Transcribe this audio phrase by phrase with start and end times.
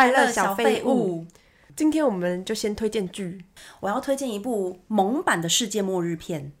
[0.00, 1.26] 快乐小废物。
[1.76, 3.44] 今天我们就先推荐剧，
[3.80, 6.52] 我要推荐一部萌版的世界末日片。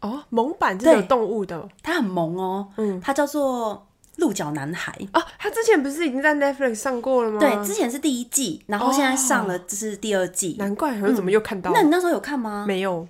[0.00, 2.68] 哦，萌版这是有动物的，它很萌哦。
[2.78, 3.86] 嗯，它叫做
[4.20, 5.22] 《鹿角男孩》哦。
[5.38, 7.38] 它之前不是已经在 Netflix 上过了吗？
[7.38, 10.56] 对，之前是第一季，然后现在上了，这是第二季。
[10.58, 11.72] 难怪，可是怎么又看到？
[11.74, 12.64] 那你那时候有看吗？
[12.66, 13.06] 没有。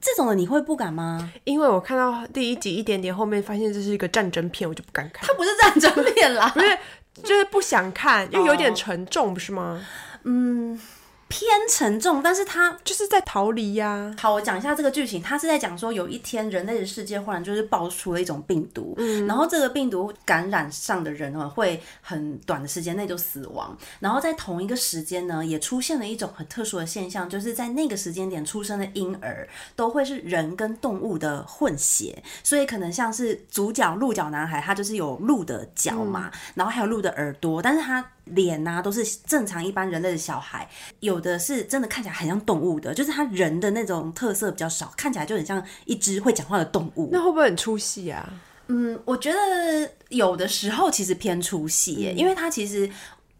[0.00, 1.32] 这种的你会不敢吗？
[1.44, 5.28] 因为我看到第一集一点点后面，发现这是一个战争片，我就不敢看。
[5.28, 6.78] 它不是战争片啦， 不是，
[7.24, 9.84] 就是不想看，又有点沉重，不是吗？
[10.24, 10.80] 嗯。
[11.28, 14.16] 偏沉重，但是他就是在逃离呀、啊。
[14.18, 15.22] 好，我讲一下这个剧情。
[15.22, 23.76] 他是在讲说，有一天人类的世界忽然就是爆出了一种病毒，嗯，然后这个病毒感染上的人呢，会很短的时间内就死亡。
[24.00, 38.04] 然后在同一个时间呢，也出现了一种很特殊的现象，就是在那个时间点出生的婴儿都会是人跟动物的混血，所以可能像是主角鹿角男孩，他就是有鹿的脚嘛，嗯、然后还有鹿的耳朵，但是他。
[38.32, 40.68] 脸呐、啊、都是正常一般人类的小孩，
[41.00, 47.10] 有的是真的看起来很像动物的，就是他人的那种特色比较少，看起来就很像一只会讲话的动物。
[47.12, 48.32] 那会不会很出戏啊？
[48.68, 52.90] 嗯，我觉得有的时候其实偏出戏因为它其实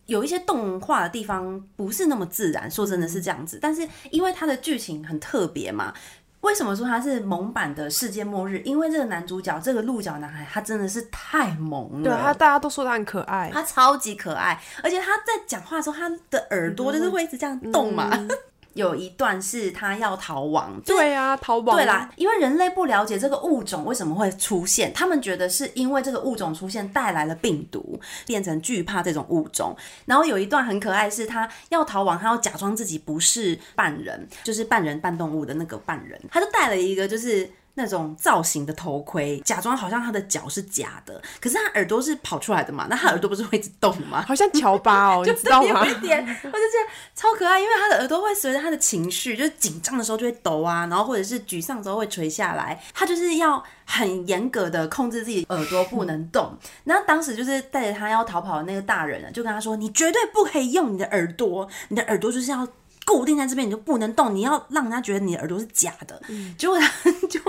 [0.07, 3.59] 有一些动画的地方不是那么自然，说真的是这样子。
[3.61, 5.93] 但是因为它的剧情很特别嘛。
[6.41, 8.61] 为什么说他是萌版的世界末日？
[8.65, 12.05] 因为这个男主角，这个鹿角男孩，他真的是太萌了。
[12.05, 18.09] 对，他大家都说他很可爱，他超级可爱，而且他在讲话的时候，他的耳朵就是会一直这样动嘛。
[18.13, 18.39] 嗯嗯
[18.79, 29.77] 有一段是他要逃亡，对啊，逃亡，对啦，因为人类不了解这个物种为什么会出现，他们觉得是因为这个物种出现带来了病毒，变成惧怕这种物种。
[30.07, 37.51] 然后有一段很可爱，是他要逃亡，他要假装自己不是半人，就是半人半动物的那个半人，他就带了一个就是。
[37.79, 42.89] 那种造型的头盔，假装好像他的脚是假的，可是他耳朵是跑出来的嘛？
[42.91, 44.23] 那他耳朵不是会一直动吗？
[44.27, 45.87] 好像乔巴哦， 就知道吗？
[45.87, 52.83] 有一点，我就觉得超可爱，因为他的耳朵会随着他的情绪，就是紧张的时候就会抖啊，然后或者是沮丧的时候会垂下来。
[52.93, 56.53] 他就是要很严格的控制自己耳朵不能动。
[56.83, 62.67] 然后当时就是带着他要逃跑的那个大人呢，就跟他说：“你绝对不可以用你的耳朵，你的耳朵就是要。”
[63.09, 64.35] 固定在这边，你就不能动。
[64.35, 66.21] 你要让人家觉得你的耳朵是假的。
[66.29, 67.41] 嗯、结果他就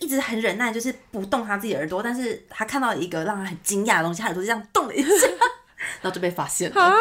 [0.00, 2.02] 一直很忍耐，就是不动他自己的耳朵。
[2.02, 5.28] 但是他看到一个让他很惊讶的东西，他耳朵就这样动了一下，
[6.02, 6.82] 然后就被发现了。
[6.82, 6.92] 啊、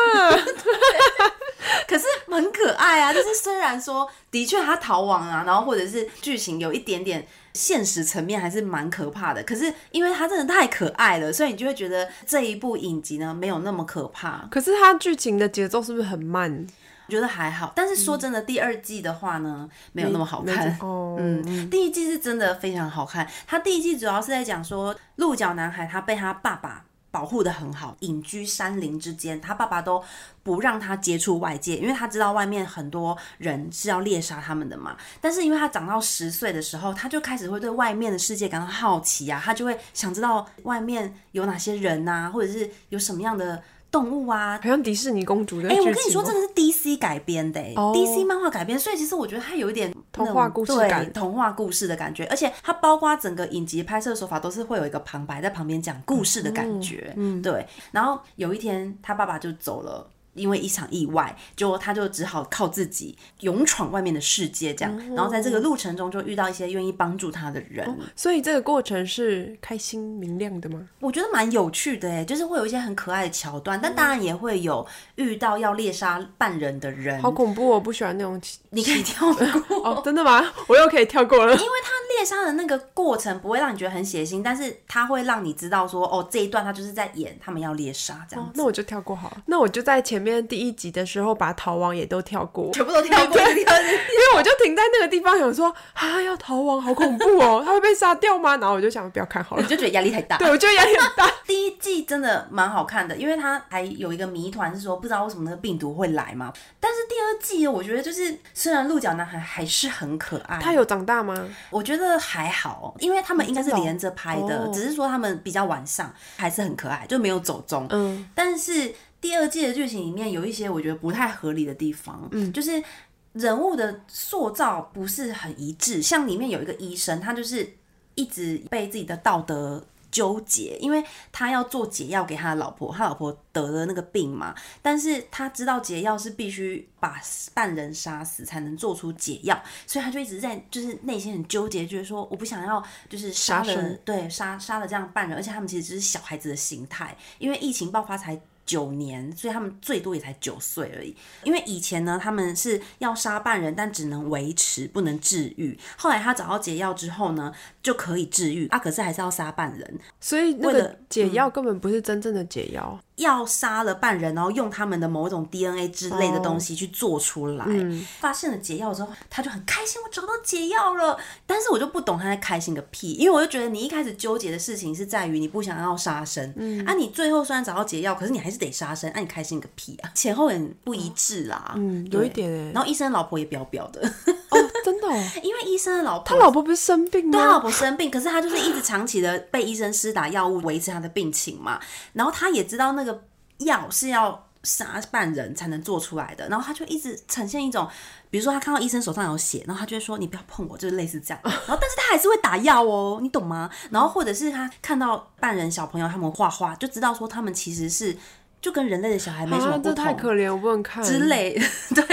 [1.87, 3.11] 可是很可爱啊！
[3.11, 9.41] 就是虽然说的确他逃亡啊，然后或者是剧情有一点点现实层面还是蛮可怕的。
[9.41, 14.47] 可是因为他真的太可爱了，所以你就会觉得这一部影集呢没有那么可怕。
[14.51, 16.67] 可是他剧情的节奏是不是很慢？
[17.05, 20.77] 我觉得还好，但是说真的，第二季的话呢，嗯、没有那么好看。
[21.19, 23.27] 嗯，第一季是真的非常好看。
[23.45, 30.01] 他第一季主要是在讲说，鹿角男孩他被他爸爸保护的很好，隐居山林之间，他爸爸都
[30.43, 34.95] 不让他接触外界，因为他知道外面很多人是要猎杀他们的嘛。
[35.19, 43.61] 但是因为他长到十岁的时候，他就开始会对外面的世界感到好奇啊，他就会想知道外面有哪些人啊，或者是有什么样的。
[43.93, 45.69] 动物啊，好像迪士尼公主的。
[45.69, 57.63] 哎、欸，我跟你说，这个是 DC 改编的，DC 漫画改编，所以其实我觉得它有一点童话故事感，童话故事的感觉，而且它包括整个影集拍摄手法都是会有一个旁白在旁边讲故事的感觉，嗯，对。
[57.91, 60.09] 然后有一天，他爸爸就走了。
[60.33, 64.97] 因为一场意外，就他就只好靠自己勇闯外面的世界，这样。
[65.15, 67.87] 然后在这个路程中，就遇到一些愿意帮助他的人。
[67.87, 70.87] 哦，所以这个过程是开心明亮的吗？
[70.99, 74.85] 我觉得蛮有趣的诶，就是会有一些很可爱的桥段，但当然也会有
[75.15, 77.21] 遇到要猎杀半人的人。
[77.21, 78.41] 好恐怖，我不喜欢那种。
[78.71, 79.45] 你可以跳过
[79.85, 80.43] 哦，真的吗？
[80.67, 81.53] 我又可以跳过了。
[81.53, 88.49] 因为他猎杀的那个过程不会让你觉得很血腥，但是他会让你知道说，哦，这一段他就是在演他们要猎杀这样子。
[88.49, 89.37] 哦，那我就跳过好了。
[89.45, 98.57] 那我就在前面第一集的时候把逃亡也都跳过，全部都跳过， 因为我就停在那个地方想说啊，要逃亡好恐怖哦， 他会被杀掉吗？
[98.57, 100.37] 然后我就想不要看好了，我就觉得压力太大。
[100.37, 101.29] 对，我觉得压力很大。
[101.45, 106.53] 第一季真的蛮好看的，因为它还有一个谜团是说不知道为什么那个病毒会来嘛。
[106.79, 111.45] 但是第二季我觉得就是虽然鹿角男孩还是很可爱，他有长大吗？
[111.69, 117.85] 我觉得还好，因为他们应该是连着拍的，只是说他们比较晚上，还是很可爱，就没有走中。
[117.89, 118.93] 嗯，但是。
[119.23, 122.83] 第二季的剧情里面有一些我觉得不太合理的地方，嗯，就是
[123.31, 126.01] 人物的塑造不是很一致。
[126.01, 127.77] 像里面有一个医生，他就是
[128.15, 137.21] 一直被自己的道德纠结，因为他要做解药给他的老婆，他老婆得了那个病嘛，但是他知道解药是必须把
[137.53, 148.37] 半人杀死才能做出解药，所以他就一直在就是内心很纠结，就是说我不想要就是杀了，对，杀杀了这样半人，而且他们其实只是小孩子的形态，因为疫情爆发才。
[148.65, 151.15] 九年，所以他们最多也才九岁而已。
[151.43, 155.77] 因为以前呢，他们是要杀半人，但只能维持，不能治愈。
[155.97, 159.99] 后来他找到解药之后呢，就可以治愈啊，可是还是要杀半人。
[160.19, 162.99] 所以那个解药根本不是真正的解药。
[163.17, 167.63] 要杀了半人，然后用他们的某种 DNA 之类的东西去做出来。
[167.63, 171.15] Oh, 嗯、发现了解药之后，他就很开心，我找到解药了。
[171.45, 182.71] 但是我就不懂他在开心个屁，因为我就觉得你一开始纠结的事情是在于你不想要杀生，嗯，啊，你最后虽然找到解药，可是你还是得杀生，啊，你开心个屁啊，前后很不一致啦，嗯，有一点哎。
[182.71, 184.01] 然后医生老婆也飙飙的，
[184.49, 187.31] 哦，真的，哦，因为医生的老婆，他老婆不是生病吗？
[187.31, 191.79] 对，他老婆生病，可是他就是一直长期的被医生施打药物维持他的病情嘛，
[192.13, 193.23] 然后他也知道那个。
[193.59, 197.87] 药是要杀半人才能做出来的，然后他就一直呈现一种，
[198.29, 201.39] 比如说他看到医生手上有血，然后他就会说：“你不要碰我”，就是类似这样。
[201.45, 203.69] 然后，但是他还是会打药哦，你懂吗？
[203.91, 208.17] 然后或者是他看到半人小朋友他们画画，就知道说他们其实是
[208.59, 209.91] 就跟人类的小孩没什么不同。
[209.91, 211.53] 啊，这太可怜，我不能看之类。
[211.95, 212.03] 对。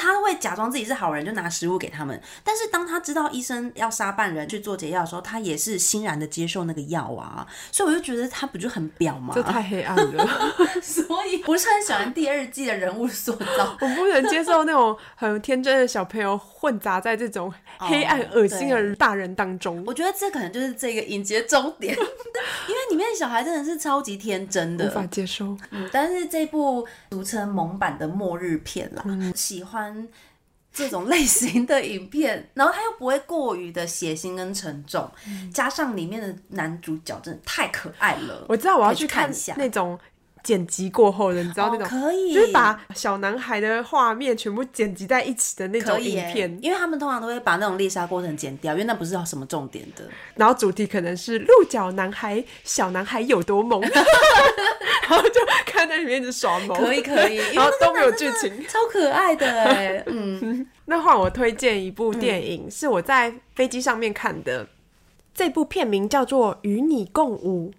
[0.00, 2.18] 他会假装自己是好人，就拿食物给他们。
[2.42, 7.46] 但是当他知道医生要杀半人去做解药的时候，他也是欣然的接受那个药啊。
[7.70, 9.34] 所以我就觉得他不就很表吗？
[9.34, 10.26] 这太黑暗了。
[10.80, 13.76] 所以不是很喜欢第二季的人物塑造。
[13.82, 19.76] 我不能接受那种很天真的小朋友混杂在这种黑暗恶心的 大人当中。
[19.80, 25.56] Oh, 我觉得这可能就是这个影集的终点，因为里面的小孩真的是超级天真的，无法接受。
[25.70, 29.89] 嗯，但是这部俗称萌版的末日片啦，嗯、喜欢。
[30.72, 38.46] 这种类型的影片，然后他又不会过于的血腥跟沉重，嗯、加上里面的男主角真的太可爱了。
[38.48, 39.98] 我知道我要去看一下那种。
[40.42, 42.32] 剪辑过后的，你知道那种，哦、可以。
[42.32, 50.04] 就是把小男孩的画面全部剪辑在一起的那种影片，因为他们通常都会把那种猎杀过程剪掉，因为那不是什么重点的。
[50.34, 60.66] 然后主题可能是鹿角男孩，小男孩有多萌，然后就看在里面一直耍萌，可以可以， 然后都没有剧情，超可爱的哎，嗯。
[60.90, 64.66] 那换我推荐一部电影，嗯、是我在飞机上面看的，
[65.32, 67.70] 这部片名叫做《与你共舞》。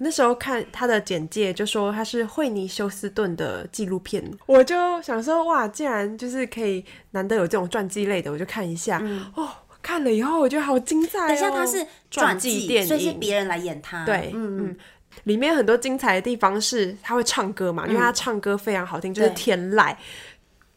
[0.00, 9.00] 那时候看他的简介，就说他是惠尼休斯顿的纪录片，我就想说哇，既然就是可以难得有这种传记类的，我就看一下。
[9.02, 9.48] 嗯、哦，
[9.82, 11.26] 看了以后我觉得好精彩哦。
[11.26, 14.04] 等一下，他是传记电影，所以是别人来演他。
[14.04, 14.76] 对，嗯嗯，
[15.24, 19.96] 里面很多精彩的地方是他会唱歌嘛，因为他唱歌非常好听，嗯、就是天籁。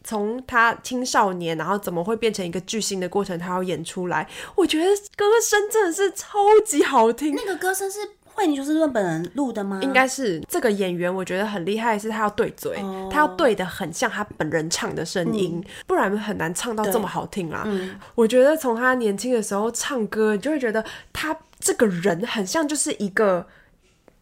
[0.04, 4.28] 从他青少年，然后怎么会变成一个巨星的过程，他要演出来。
[4.56, 8.00] 我觉得歌声真的是超级好听，那个歌声是。
[8.34, 9.80] 惠妮休斯顿本人录的吗？
[9.82, 17.62] 应该是这个演员，我觉得很厉害，是他要对嘴，哦、他要对的很像他本人唱的声音，嗯、不然很难唱到这么好听啦。
[17.66, 23.46] 嗯、我觉得从他年轻的时候唱歌，你就会觉得他这个人很像就是一个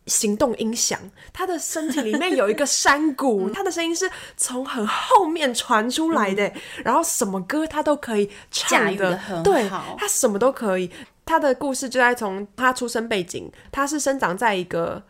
[0.06, 0.98] 行动音响，
[1.32, 10.90] 他的身体里面有一个山谷， 嗯、他的声音是从很后面传出来的，嗯、然后什么歌他都可以唱的，的对，他什么都可以。
[11.30, 15.00] 他的故事就在从他出生背景，他是生长在一个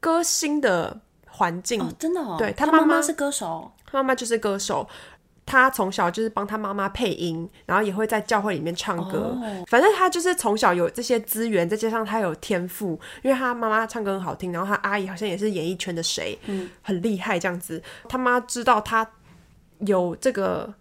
[0.00, 2.34] 歌星的环境，哦、真的哦。
[2.36, 4.88] 对，他妈妈是歌手，他妈妈就是歌手。
[5.46, 9.38] 他从小就是帮他妈妈配音，然后也会在教会里面唱歌。
[9.40, 17.80] 哦、反正他就是从小有这些资源，再加上他有天赋，因为他妈妈唱歌很好听，然后他阿姨好像也是演艺圈的谁，嗯，很厉害这样子。
[18.08, 19.08] 他妈知道他
[19.86, 20.74] 有这个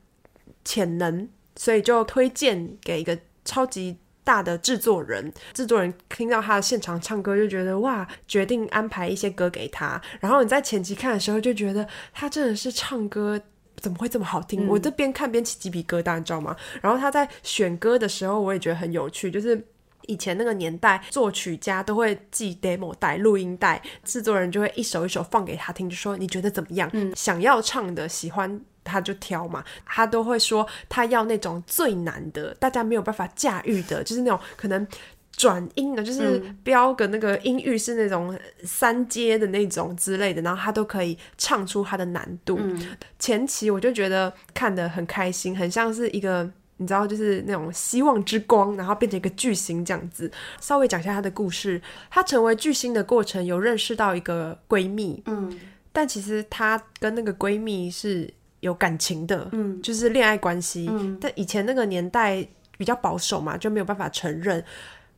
[0.66, 3.96] 潜能，所以就推荐给一个超级。
[4.28, 10.02] 大的制作人，制作人听到他的现场唱歌，就觉得哇，决定安排一些歌给他。
[10.20, 13.40] 然后你在前期看的时候，就觉得他真的是唱歌
[13.78, 14.66] 怎么会这么好听？
[14.66, 16.54] 嗯、我这边看边起鸡皮疙瘩，你知道吗？
[16.82, 19.66] 然后他在选歌的时候，我也觉得很有趣，就是
[20.08, 26.90] 以前那个年代，作曲家都会寄 demo 带、录音带，制作人就会一首一首放给他听，就说你觉得怎么样？
[26.92, 28.60] 嗯、想要唱的，喜欢。
[28.88, 34.88] 他就挑嘛，他都会说他要那种最难的，大家没有办法驾驭的，就是那种可能
[35.34, 42.58] 转音的，就是标个那个音域是那种三阶的那种之类的，然后他都可以唱出他的难度。
[42.60, 50.32] 嗯、前期我就觉得看得很开心，很像是一个你知道，就是那种希望之光，然后变成一个巨星这样子。
[50.60, 51.80] 稍微讲一下他的故事，
[52.10, 55.60] 他成为巨星的过程有认识到一个闺蜜，嗯，
[55.92, 58.34] 但其实他跟那个闺蜜是。
[58.62, 62.46] 有感情的，嗯，就是恋爱关系，嗯，但以前那个年代
[62.78, 64.64] 比较保守嘛，就没有办法承认。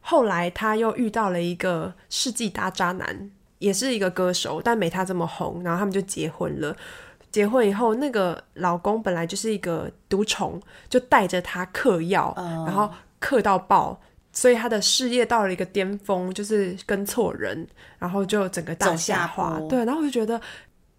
[0.01, 5.61] 后来他又遇到了一个世纪大渣男，也是一个歌手，但没他这么红。
[5.63, 6.75] 然后他们就结婚了。
[7.31, 13.99] 结婚以后，那个老公本来就是一个毒虫，就带着他嗑药，哦，然后嗑到爆，
[14.31, 17.67] 所以他的事业到了一个巅峰，就是跟错人，
[17.99, 19.59] 然后就整个大下滑。
[19.69, 20.41] 对，然后我就觉得。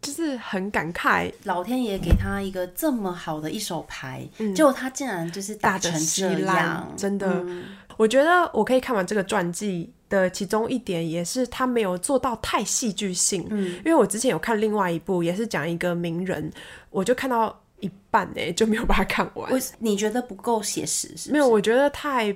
[0.01, 7.29] 就是很感慨，老天爷给他一个这么好的一手牌，嗯、结果他竟然就是打成这样，真的。
[7.45, 7.65] 嗯、
[7.99, 13.47] 我觉得我可以看完这个传记的其中一点，也是他没有做到太戏剧性。
[13.51, 16.51] 嗯，因为我之前有看另外一部，也是讲一个名人，
[16.89, 19.53] 我就看到一半呢，就没有把它看完。
[19.79, 21.33] 你觉得不够写实是是？
[21.33, 22.35] 没有，我觉得太。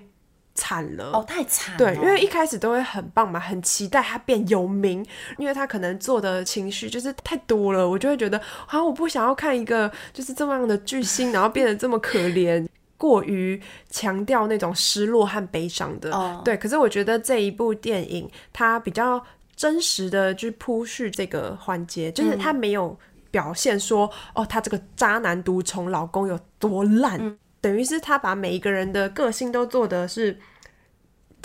[0.54, 1.78] 惨了哦，太惨了。
[1.78, 5.04] 对，因为一开始都会很棒嘛，很期待他变有名，
[5.37, 16.11] 因为他可能做的情绪就是太多了，我就会觉得好像我不想要看一个就是这么样的巨星，然后变得这么可怜， 过于强调那种失落和悲伤的。
[16.12, 16.56] 哦，对。
[16.56, 19.20] 可是我觉得这一部电影它比较
[19.56, 22.96] 真实的去铺叙这个环节，就是他没有
[23.30, 27.18] 表现说、嗯、哦，他这个渣男独宠老公有多烂。
[27.20, 30.38] 嗯等于是他把每一个人的个性都做的是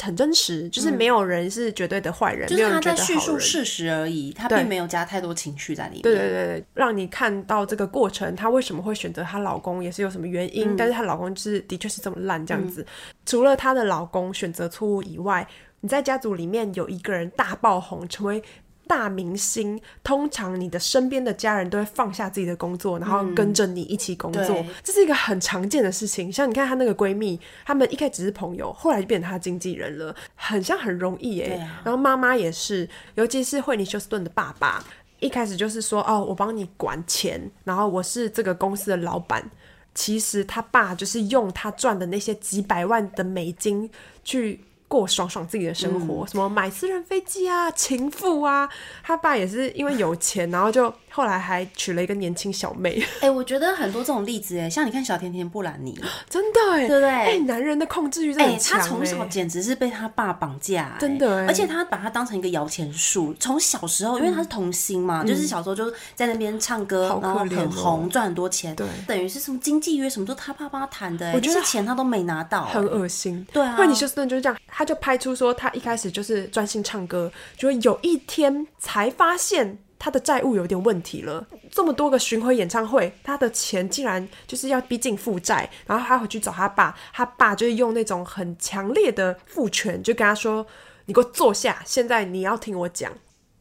[0.01, 6.01] 很真实，嗯、就是没有人是绝对的坏人，就是他在叙述事实而已，他并没有加太多情绪在里面。
[6.01, 10.73] 对对对对，让你看到这个过程，她为什么会选择她老公，也是有什么原因。
[10.73, 12.81] 嗯、但是她老公就是的确是这么烂这样子。
[12.81, 12.85] 嗯、
[13.25, 15.47] 除了她的老公选择错误以外，
[15.79, 18.43] 你在家族里面有一个人大爆红，成为。
[18.89, 26.33] 大明星，通常你的身边的家人都会放下自己的工作，然后跟着你一起工作，嗯、这是一个很常见的事情。
[26.33, 31.55] 像你看她那个闺蜜，她们一开始只是朋友，后来就变成她经纪人了，很像很容易哎。
[31.57, 34.83] 啊、然后妈妈也是，尤其是惠妮休斯顿的爸爸，
[35.19, 39.47] 一开始就是说哦，我帮你管钱，然后我是这个公司的老板。
[39.93, 43.87] 其实他爸就是用他赚的那些几百万的美金
[44.23, 44.59] 去。
[44.89, 48.67] 过爽爽自己的生活，嗯、什么买私人飞机啊，情妇啊，
[49.01, 52.97] 他爸也是因为有钱，然后就后来还娶了一个年轻小妹。
[53.15, 55.99] 哎、欸，我觉得很多这种例子，哎，像你看小甜甜布兰妮，
[56.29, 57.09] 真的哎，对不对？
[57.09, 58.79] 哎、欸，男人的控制欲很强。
[58.79, 61.45] 哎、欸，他从小简直是被他爸绑架，真的。
[61.45, 68.73] 而且他把他当成一个摇钱树，从小时候，因为他是童星嘛，嗯、就是小时候就在那边唱歌，嗯、然后很红，赚很多钱。
[68.77, 73.45] 对，等于是什么经纪约什么都他爸帮他谈的，我觉得钱他都没拿到，很恶心。
[73.51, 74.57] 对啊，惠妮休斯顿就是这样。
[74.67, 81.45] 他就拍出说，他一开始就是专心唱歌，就有一天才发现他的债务有点问题了。
[81.69, 85.69] 这么多个巡回演唱会，他的钱竟然就是要逼近负债。
[85.85, 90.65] 然后他回去找他爸，他爸就是用那种很强烈的父权，就跟他说
[91.05, 93.11] ：“你给我坐下，现在你要听我讲。”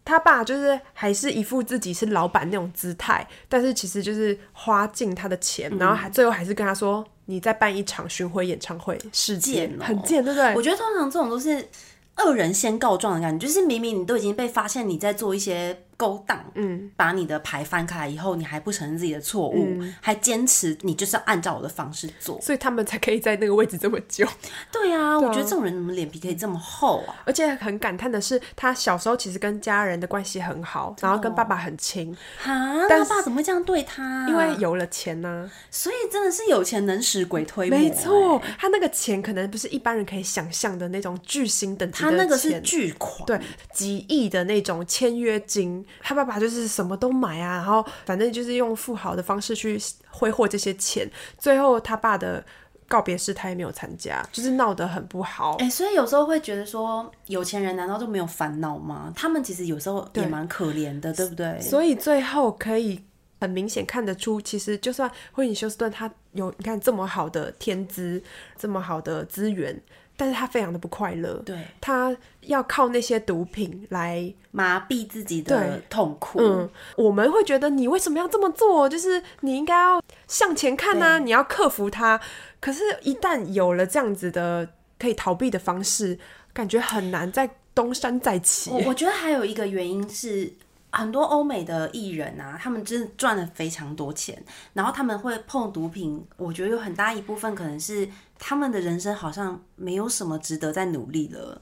[0.07, 7.04] 他爸就是还是一副自己是老板那种姿态，但是其实就是花尽他的钱，然后还最后还是跟他说。
[7.30, 10.54] 你再办一场巡回演唱会，事件很贱，对不对？
[10.54, 11.68] 我觉得通常这种都是
[12.16, 15.85] 恶人先告状的感觉，就是明明你都已经被发现你在做一些。
[15.99, 24.25] 勾当，嗯，把你的牌翻开来以后，你还不承认自己的错误，嗯、还坚持你就是要按照我的方式做，所以他们才可以在那个位置这么久。
[24.71, 27.17] 对啊，我觉得这种人怎么脸皮可以这么厚啊？
[27.26, 32.17] 而且很感叹的是，他小时候其实跟家人的关系很好，然后跟爸爸很亲。
[32.38, 34.28] 哈，但他爸怎么会这样对他？
[34.28, 37.76] 因为有了钱呢、啊，所以真的是有钱能使鬼推磨。
[37.76, 43.40] 没错，他那个钱可能不是一般人可以想象的那种巨星等级的钱，他那个是巨款，对，
[43.73, 45.85] 几亿的那种签约金。
[46.00, 46.68] 他爸爸就是。
[46.68, 49.80] 什么都买啊，然后反正就是用富豪的方式去
[50.11, 51.11] 挥霍这些钱。
[51.38, 52.45] 最后他爸的
[52.87, 55.57] 告别式他也没有参加，就是闹得很不好。
[55.57, 59.12] 哎、欸，所以有时候会觉得说，有钱人难道就没有烦恼吗？
[59.16, 61.61] 他们其实有时候也蛮可怜的，对，不对？
[61.61, 63.02] 所以最后可以
[63.40, 68.23] 很明显看得出，其实就算惠尼休斯顿他有你看这么好的天资，
[68.57, 69.80] 这么好的资源。
[70.18, 76.40] 但是他非常的不快乐，对，他要靠那些毒品来麻痹自己的痛苦。
[76.40, 78.88] 嗯，我们会觉得你为什么要这么做？
[78.88, 82.20] 就是你应该要向前看呐、啊，你要克服它。
[82.58, 86.18] 可是，一旦有了这样子的可以逃避的方式，
[86.52, 88.70] 感觉很难再东山再起。
[88.70, 90.52] 我，我觉得还有一个原因是。
[90.90, 94.42] 很多欧美的艺人啊，他们真的赚了非常多钱，
[94.73, 96.25] 然后他们会碰毒品。
[96.37, 101.61] 我觉得有很大一部分可能是他们的人生好像没有什么值得再努力了，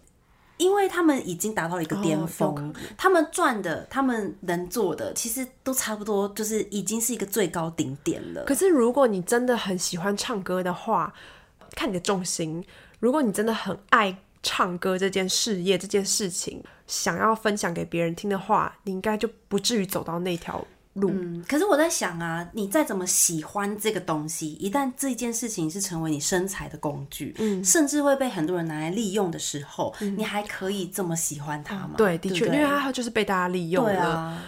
[0.58, 8.44] 因为他们已经达到了一个巅峰，哦、他们赚的、他们能做的，其实都差不多，就是已经是一个最高顶点了。
[8.44, 11.12] 可是如果你真的很喜欢唱歌的话，
[11.72, 12.64] 看你的重心。
[13.00, 14.18] 如果你真的很爱。
[14.42, 20.64] 唱歌这件事业这件事情，想要分享给别人听的话，你应该就不至于走到那条
[20.94, 21.10] 路。
[21.10, 31.94] 嗯，可是我在想啊，你再怎么喜欢这个东西，一旦这件事情是成为你身材的工具，嗯，甚至会被很多人拿来利用的时候，嗯，你还可以这么喜欢它吗？
[31.94, 33.92] 嗯，对，的确，因为它就是被大家利用了。
[33.92, 34.42] 对啊，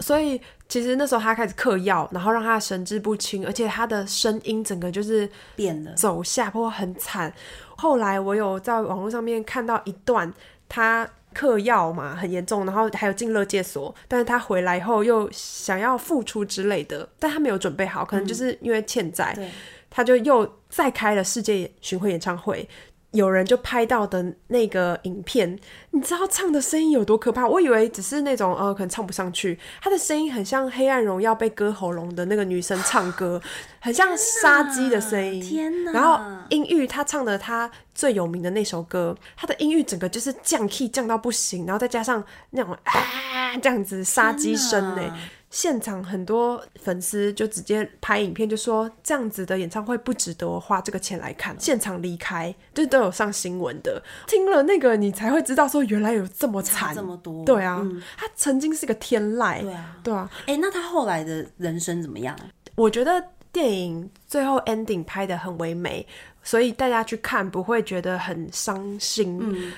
[0.00, 7.30] 所以其实那时候他开始嗑药，然后让他神志不清，而且他的声音整个就是变了，走下坡很惨。
[7.76, 10.32] 后来我有在网络上面看到一段
[10.68, 19.50] 他嗑药嘛，很严重，然后还有进乐戒所，但是他回来以后又想要复出之类的，但他没有准备好，可能就是因为欠债，嗯、
[19.90, 22.68] 他就又再开了世界巡回演唱会。
[23.12, 25.58] 有人就拍到的那个影片，
[25.90, 27.46] 你知道唱的声音有多可怕？
[27.46, 29.58] 我以为只是那种呃，可能唱不上去。
[29.82, 33.40] 他的声音很像《黑暗荣耀》被割喉咙的那个女生唱歌，
[33.80, 35.40] 很像杀鸡的声音。
[35.40, 35.92] 天哪！
[35.92, 45.16] 然后音域，他唱的他最有名的那首歌，他的音域整个就是降 key 降到不行，然后再加上那种啊这样子杀鸡声呢。
[45.50, 54.00] 现场很多粉丝就直接拍影片，就说这样子的演唱会不值得我花这个钱来看，现场离开，就都有上新闻的。
[54.28, 57.44] 听了那个，你才会知道说原来有这么惨，这么多。
[57.44, 59.60] 对啊，嗯、他曾经是个天籁。
[59.60, 60.30] 对啊，对啊。
[60.46, 62.38] 哎、欸，那他后来的人生怎么样？
[62.76, 66.06] 我觉得电影最后 ending 拍得很唯美，
[66.44, 69.38] 所以大家去看不会觉得很伤心。
[69.42, 69.72] 嗯。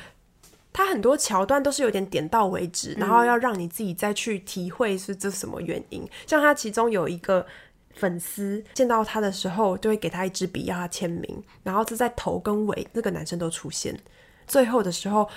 [0.73, 6.03] 他很多桥段都是有点点到为止，然后要让你自己再去体会是这什么原因。
[6.03, 7.47] 嗯、像他其中有一个
[7.95, 13.95] 粉丝见到他的时候，就会给他一支笔要他签名，然后是在头跟尾那个男生都出现。
[14.47, 15.29] 最后的时候，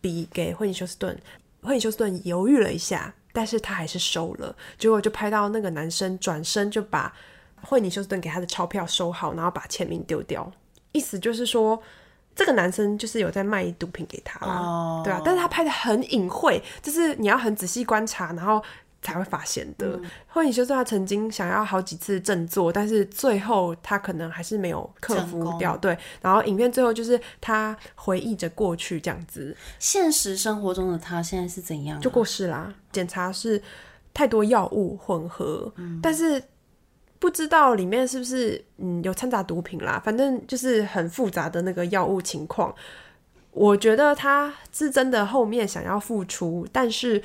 [0.00, 1.14] 笔给惠尼休斯顿，
[1.60, 4.56] 惠尼休斯顿犹豫了一下，但是他还是收了。
[4.78, 7.14] 结果就拍到那个男生转身就把
[7.60, 10.50] 惠尼休斯顿给他的钞票收好，然后把签名丢掉，
[10.92, 11.82] 意思就是说。
[12.34, 15.04] 这个男生就是有在卖毒品给他啦，oh.
[15.04, 18.62] 对啊，但是他拍的很隐晦，就是你要很仔细观察，然后
[19.02, 20.00] 才会发现的。
[20.26, 25.96] 或者就是他曾经想要好几次振作，但是最后他可能还是没有克服掉，对。
[26.20, 29.56] 然后影片最后就是他回忆着过去这样子。
[29.78, 32.00] 现实生活中的他现在是怎样啊？
[32.00, 33.62] 就过世啦，检查是
[34.12, 36.42] 太多药物混合，嗯，但是。
[37.24, 42.74] 不知道里面是不是嗯有掺杂毒品啦，反正就是很复杂的那个药物情况。
[43.50, 47.22] 我觉得他是真的后面想要复出，但是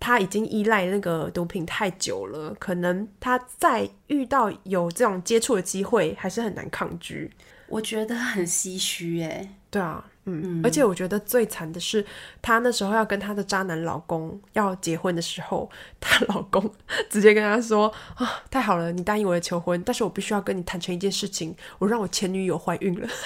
[0.00, 7.30] 他已经依赖那个毒品太久了，可能他再遇到有这种接触的机会，还是很难抗拒。
[7.68, 9.46] 我觉得很唏嘘哎。
[9.70, 10.02] 对啊。
[10.24, 12.04] 嗯，而且我觉得最惨的是，
[12.40, 15.68] 她那时候要跟她的渣男老公要结婚的时候，
[16.00, 16.72] 她老公
[17.10, 23.08] 直接跟她说：“啊，太好了，你答应我的求婚，但是我必须要跟你坦诚一件事情，我让我前女友怀孕了。”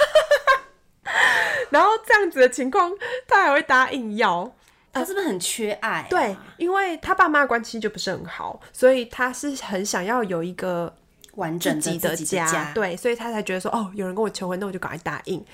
[1.70, 2.90] 然后这样子的情况，
[3.26, 4.52] 她还会答应要？
[4.92, 6.06] 他是不是很缺爱啊？
[6.08, 10.90] 对，因为他爸妈关系就不是很好，所以他是很想要有一个
[11.34, 12.72] 完整自己的家。
[12.72, 15.44] 对，所以他才觉得说：“哦，有人跟我求婚，那我就赶快答应。”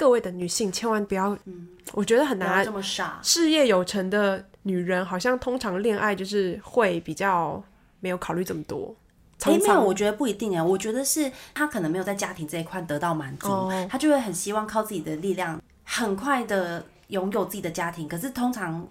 [0.00, 3.20] 各位的女性千万不要，嗯，我觉得很难这么傻。
[3.22, 7.62] 事业有成的女人好像通常恋爱就是会比较
[8.00, 8.96] 没有考虑这么多。
[9.42, 10.64] 哎、欸，没有，我觉得不一定啊。
[10.64, 13.48] 我觉得是她可能没有在家庭这一块得到满足，
[13.90, 18.08] 她、哦、就会很希望靠自己的力量很快的拥有自己的家庭。
[18.08, 18.88] 可是通常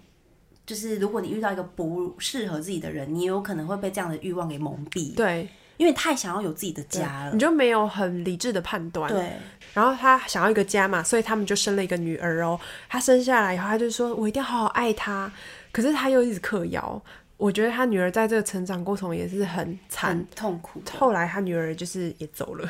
[0.64, 5.16] 就是如果你遇到一个不适合自己的人，你有可能会被这样的欲望给蒙蔽。
[5.16, 5.48] 对。
[5.80, 9.10] 因为太想要有自己的家了，你就没有很理智的判断。
[9.10, 9.32] 对，
[9.72, 12.60] 然后他想要一个家嘛，所以他们就生了一个女儿哦。
[12.86, 15.32] 他生下来以后，他就说：“我一定要好好爱她。”
[15.72, 17.00] 可是他又一直嗑药。
[17.38, 20.82] 我觉得他女儿在这个成长过程也是很惨、很痛苦。
[20.98, 22.68] 后来他女儿就是也走了。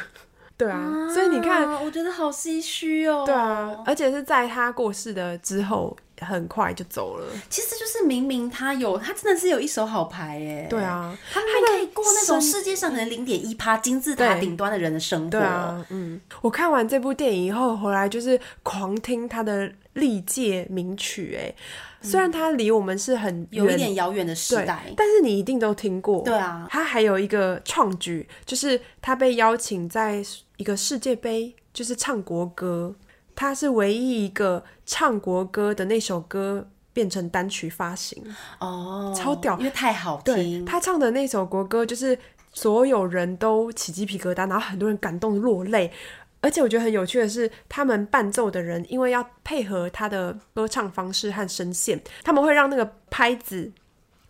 [0.57, 3.25] 对啊，啊，所以你看，我觉得好唏嘘哦。
[3.27, 5.97] 对啊，而且是在他过世的之后。
[6.21, 7.27] 很快就走了。
[7.49, 10.67] 其实就是明明他有，他真的是有一手好牌哎。
[10.69, 15.31] 对啊，他还可以过那种世界上可能零点一趴金字塔顶端的人的生活。
[15.31, 16.21] 对啊，嗯。
[16.43, 21.55] 我看完这部电影以后回来就是狂听他的历届名曲哎，
[22.01, 26.23] 虽然他离我们是很有一点遥远的时代，但是你一定都听过。
[26.23, 30.23] 对啊，他还有一个创举，就是他被邀请在
[30.57, 32.95] 一个世界杯，就是唱国歌。
[33.41, 38.23] 他是唯一一个唱国歌的那首歌变成单曲发行
[38.59, 40.63] 哦，超屌，因为太好听。
[40.67, 42.19] 他唱的那首国歌就是
[42.53, 45.91] 所有人都起鸡皮疙瘩，然后很多人感动落泪。
[46.43, 53.73] 而且我觉得很有趣的是，他们伴奏的人因为要配合他的歌唱方式和声线，他们会让那个拍子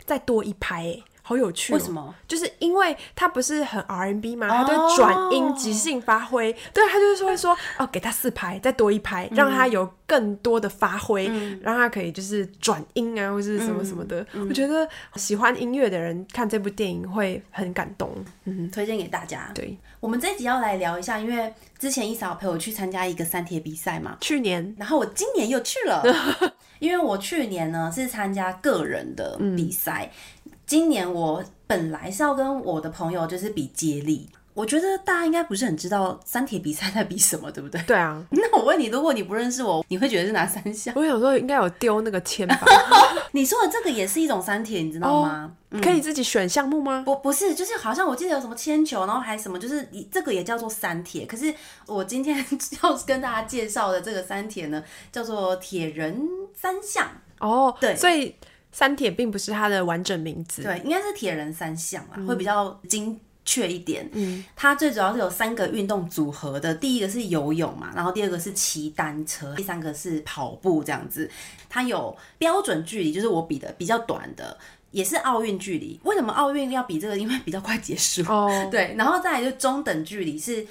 [0.04, 1.02] 再多一拍，欸。
[1.30, 1.76] 好有趣、喔！
[1.76, 2.12] 为什么？
[2.26, 4.48] 就是因为他不是很 R&B 吗？
[4.48, 6.52] 他都转音即兴发挥。
[6.74, 14.26] 对，他就是说会说哦，给他四拍，再多一拍，让他有更多的发挥、嗯，让他可以就是转音啊，或是什么什么的。
[14.32, 18.12] 嗯、我觉得喜欢音乐的人看这部电影会很感动。
[18.46, 19.52] 嗯，推荐给大家。
[19.54, 26.02] 对，我们这一集要来聊一下，因为之前一嫂陪我去参加一个三铁比赛嘛，去年，然后我今年又去了，
[26.80, 30.10] 因为我去年呢是参加个人的比赛。
[30.12, 30.39] 嗯
[30.70, 37.82] 今年我本来是要跟我的朋友就是比接力，我我觉得大家应该不是很知道三铁比赛在比什么，对不对？
[37.88, 38.22] 对啊。
[38.30, 40.94] 那我问你，如果你不认识我，你会觉得是哪三项？
[40.96, 42.60] 我想说应该有丢那个铅吧。
[43.32, 45.50] 你说的这个也是一种三铁，你知道吗？
[45.50, 47.02] 哦嗯、可以自己选项目吗？
[47.04, 51.26] 不，不是，就是好像我记得有什么铅球，然后还什么，就是你这个也叫做三铁。
[51.26, 51.52] 可是
[51.86, 52.36] 我今天
[52.84, 54.80] 要跟大家介绍的这个三铁呢，
[55.10, 56.20] 叫做铁人
[56.54, 57.08] 三项。
[57.40, 58.36] 哦，对，所以
[58.72, 60.62] 三铁并不是它的完整名字。
[60.62, 64.08] 对，应该是铁人三项啊，嗯、会比较精确一点。
[64.12, 71.30] 嗯，它最主要是有三个运动组合的，第一个是游泳嘛，然后第二个是骑单车，第三个是跑步这样子。
[71.68, 74.56] 它有标准距离，就是我比的比较短的。
[74.92, 77.16] 也是奥运距离，为什么奥运要比这个？
[77.16, 78.22] 因为比较快结束。
[78.22, 80.66] 哦， 对，然后再来就中等距离是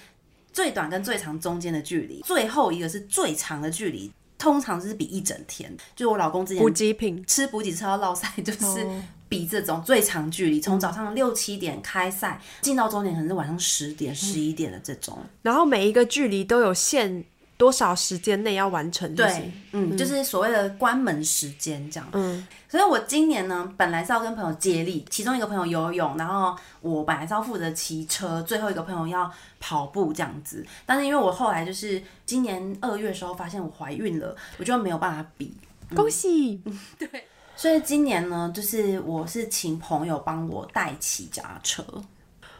[0.51, 5.71] 最短跟最长中间的距离，最后一个是最长的距离，通常是比一整天。
[5.95, 8.87] 就我老公之前补给品吃补给吃到落赛，就是
[9.27, 15.19] 比这种最长距离，从早上六七点开赛，进到终点可能是晚上十点、十一点的这种。
[15.43, 17.23] 然后每一个距离都有限。
[17.59, 19.13] 多少时间内要完成？
[19.13, 22.09] 对，嗯，就是所谓的关门时间这样。
[22.13, 30.65] 嗯，所以我今年呢，本来是要跟朋友接力，其中一个朋友游泳，然后我本来是要负责骑车，最后一个朋友要跑步这样子。
[30.85, 35.53] 但是因为我后来就是今年二月的时候发现我怀孕了，我就没有办法比。
[35.89, 36.61] 嗯、 恭喜！
[36.97, 37.09] 对，
[37.57, 41.83] 所以今年呢，就是我是请朋友帮我代骑脚踏车。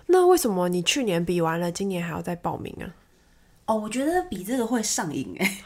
[0.07, 2.83] 那为什么你去年比完了，今年还要再报名啊？
[3.69, 5.61] 哦，我觉得比这个会上瘾 哎！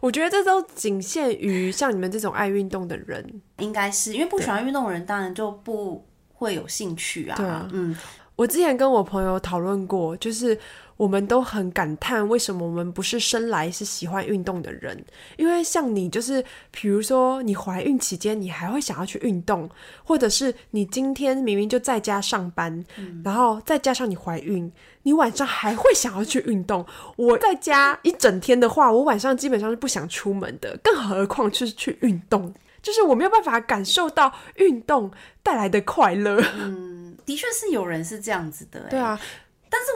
[0.00, 7.36] 我觉得这都仅限于像你们这种爱运动的人，应该是因为不喜欢运动的人，当然就不会有兴趣啊。
[7.36, 7.96] 对啊，嗯，
[8.36, 10.56] 我之前跟我朋友讨论过，就是。
[10.96, 15.04] 我们都很感叹，为什么我们不是生来是喜欢运动的人？
[15.36, 19.68] 因为像你，就是比如说你怀孕期间，你还会想要去运动，
[20.04, 24.70] 或者是你今天明明就在家上班，嗯、然后再加上你怀孕，
[25.02, 26.86] 你晚上还会想要去运动。
[27.16, 35.10] 我在家一整天的话，我晚上基本上是不想出门的，更何况就是去运动， 就是我没有办法感受到运动
[35.42, 36.40] 带来的快乐。
[36.56, 39.18] 嗯，的确是有人是这样子的，对啊。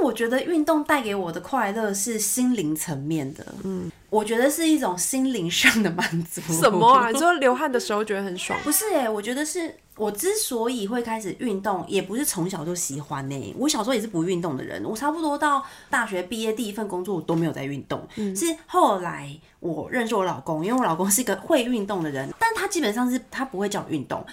[0.02, 6.40] 我觉得运动带给我的快乐是心灵层面的，嗯，我觉得是一种心灵上的满足。
[6.52, 7.10] 什么啊？
[7.12, 8.58] 你说流汗的时候觉得很爽？
[8.62, 13.54] 不是哎、欸，我觉得是我之所以会开始运动，也不是从小就喜欢呢、欸。
[13.58, 19.30] 我小时候也是不运动的人，我差不多到大学毕业第一份工作我都没有在运动，嗯，是后来
[19.60, 24.24] 我认识我老公，因为我老公是一个会运动的人，但他基本上是他不会叫我运动。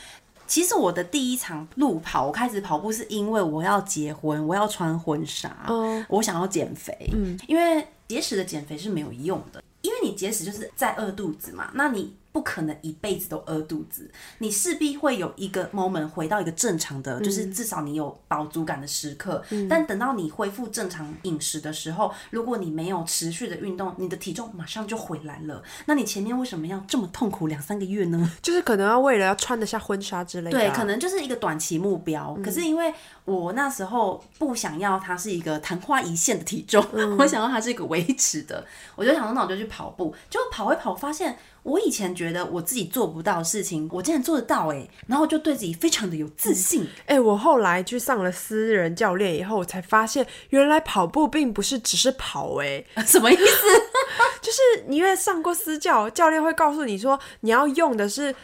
[0.48, 12.16] 其实我的第一场路跑，我开始跑步是因为我要结婚，我要穿婚纱，嗯，我想要减肥，嗯，因为节食的减肥是没有用的，因为你节食就是在饿肚子嘛，那你。
[12.36, 19.42] 不可能一辈子都饿肚子，你势必会有一个 moment 回到一个正常的，嗯、就是至少你有饱足感的时刻。
[19.52, 25.64] 嗯、但等到你恢复正常饮食的时候，如果你没有持续的运动，你的体重马上就回来了。
[25.86, 28.30] 那你前面为什么要这么痛苦两三个月呢？
[28.44, 30.60] 就是可能要为了要穿得下婚纱之类的。
[30.60, 32.36] 对，可能就是一个短期目标。
[32.38, 32.94] 嗯、可是因为
[33.24, 38.66] 我那时候不想要它是一个昙花一现的体重，嗯、我想要它是一个维持的，
[38.98, 41.38] 我就想说那我就去跑步，就跑一跑发现。
[41.66, 46.84] 我以前觉得我自己做不到的事情，我竟然做得到哎，然后就对自己非常的有自信。
[47.08, 53.44] 哎、嗯欸，我后来去上了私人教练以后，我才发现原来跑步并不是只是跑哎， 什么意思？
[54.44, 58.36] 就是你因为上过私教，教练会告诉你说你要用的是。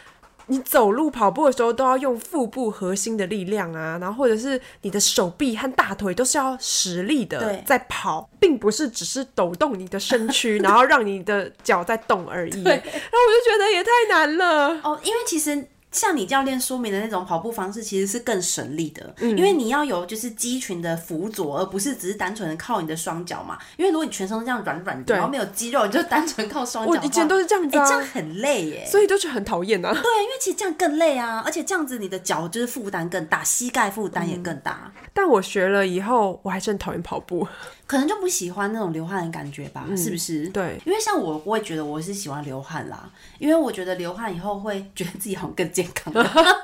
[0.52, 12.62] 你走路跑步的时候都要用腹部核心的力量啊，然后或者是你的手臂和大腿都是要实力的在跑，并不是只是抖动你的身躯， 然后让你的脚在动而已。
[12.62, 15.66] 对然后我就觉得也太难了哦，因为其实。
[15.92, 23.58] 像你教练说明的那种跑步方式，其实是更省力的，嗯、因为你要有就是肌群的辅佐，而不是只是单纯的靠你的双脚嘛。
[23.76, 26.90] 因为如果你全身都这样软软的，然后没有肌肉，你就单纯靠双脚。
[26.90, 29.92] 我以前都是这样子、啊，哎、欸，这样很累耶，所以就是很讨厌啊。
[29.92, 35.08] 对，因为其实这样更累啊，而且这样子你的脚就是负担更大，膝盖负担也更大、嗯。
[35.12, 37.46] 但我学了以后，我还是很讨厌跑步。
[37.92, 40.48] 可能就不喜欢那种流汗的感觉吧，嗯、是不是？
[40.48, 46.10] 对，因为像我，我也觉得我是喜欢流汗啦，因为我觉得流汗以后会觉得自己好像更健康。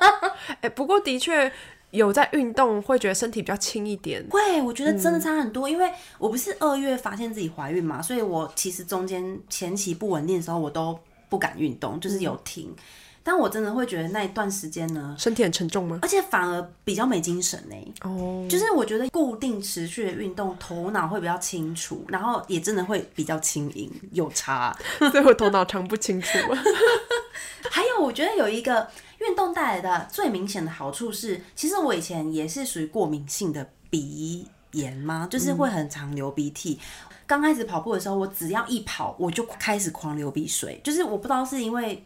[0.49, 1.51] 哎、欸，不过的确
[1.91, 4.25] 有在运动，会觉得身体比较轻一点。
[4.31, 12.71] 会，我觉得真的差很多，嗯、因为我不是二月发现自己怀孕嘛，所以我其实中间前期不稳定的时候，我都不敢运动，就是有停。
[12.71, 12.75] 嗯
[13.23, 15.99] 但我真的会觉得那一段时间呢，身体很沉重吗？
[16.01, 17.75] 而且反而比较没精神呢。
[18.01, 24.75] 哦，就是我觉得固定持续的运动，头脑会比较清楚，然后也真的会比较轻盈，有差。
[25.11, 26.27] 所以我头脑常不清楚。
[27.69, 28.87] 还有，我觉得有一个
[29.19, 35.27] 运动带来的最明显的好处是，其实我以前也是属于过敏性的鼻炎吗？
[35.29, 36.79] 就是会很常流鼻涕。
[37.27, 42.03] 刚、嗯、开始跑步的时候，我只要一跑，我就开始狂流鼻水，就是我不知道是因为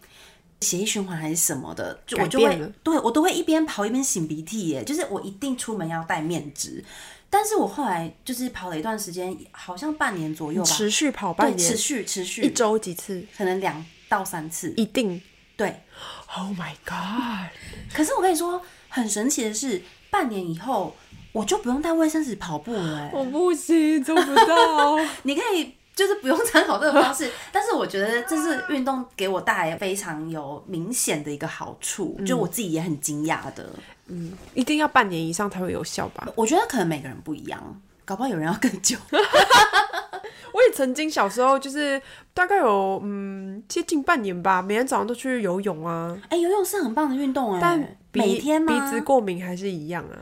[0.63, 4.83] 血液循环还是什么的，就我就会对我都会一边跑一边擤鼻涕耶。
[4.83, 6.83] 就是我一定出门要带面纸。
[7.29, 13.25] 但是我后来就是跑了一段时间，好像半年左右吧，持续跑半年，持续持续，一周几次？
[13.35, 15.19] 可能两到三次，一定
[15.57, 15.81] 对。
[16.35, 17.51] Oh my god！
[17.91, 20.95] 可是我跟你说，很神奇的是，半年以后
[21.31, 23.11] 我就不用带卫生纸跑步了，欸。
[23.11, 24.99] 我不行，做不到。
[25.23, 33.69] 你可以就是不用参考这个方式， 但是我觉得这是运动给我带来非常有明显的一个好处，嗯，就我自己也很惊讶的。
[34.07, 36.27] 嗯，一定要半年以上才会有效吧？
[36.35, 38.97] 我觉得可能每个人不一样，搞不好有人要更久。
[40.53, 41.99] 我也曾经小时候就是
[42.31, 46.15] 大概有嗯接近半年吧，每天早上都去游泳啊。
[46.25, 48.71] 哎、欸，游泳是很棒的运动哎，但每天吗？
[48.71, 50.17] 鼻子过敏还是一样啊。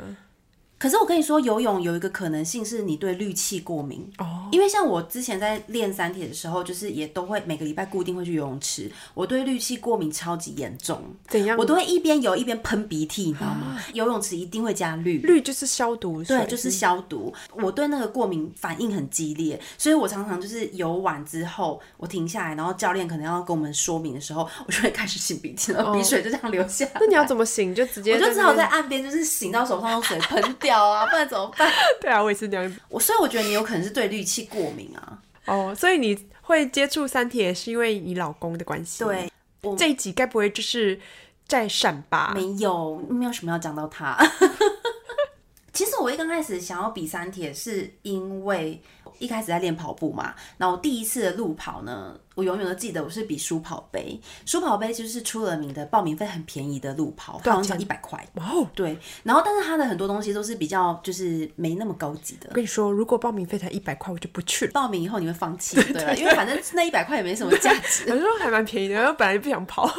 [0.81, 4.25] 可是我跟你说，游泳有一个可能性是你对氯气过敏哦。
[4.25, 4.51] Oh.
[4.51, 8.91] 因为像我之前在练三铁的时候，就是也都会每个礼拜固定会去游泳池。
[9.13, 11.55] 我对氯气过敏超级严重，怎样？
[11.55, 13.77] 我都会一边游一边喷鼻涕，你知道吗？
[13.93, 17.31] 游泳池一定会加氯，氯就是消毒，对，就是消毒。
[17.53, 26.91] 我对那个过敏反应很激烈，所以我常常就是游完之后，我停下来，然后教练可能要跟我们说明的时候，我就会开始擤鼻涕，然后鼻水就这样流下来。
[26.95, 27.71] 那你要怎么擤？
[27.75, 30.70] 就直接，我就只好在岸边，就是擤到手上的水喷掉。
[30.79, 31.71] 啊，不然怎么办？
[31.99, 32.79] 对啊，我也是这样子。
[32.89, 35.19] 我所以我觉得你有可能是对氯气过敏啊。
[35.45, 39.03] 哦，所以你会接触三铁是因为你老公的关系？
[39.03, 39.31] 对，
[39.63, 40.99] 我这一集该不会就是
[41.47, 42.31] 在闪吧？
[42.35, 44.17] 没有，没有什么要讲到他。
[45.73, 48.81] 其实我一刚开始想要比三铁，是因为
[49.21, 50.33] 一开始在练跑步嘛。
[50.57, 54.19] 然后第一次的路跑呢，我永远都记得，我是比书跑杯。
[54.45, 58.27] 书跑杯就是出了名的报名费很便宜的路跑，好像才一百块。
[58.35, 58.97] 哦，对。
[59.23, 62.47] 然后，但是它的很多东西都是比较就是没那么高级的。
[62.49, 64.71] 我跟你说，如果报名费才一百块，我就不去了。
[64.71, 68.05] 报名以后你会放弃， 对，对，对，因为反正那一百块也没什么价值。
[68.11, 69.89] 我说还蛮便宜的，然后本来就不想跑。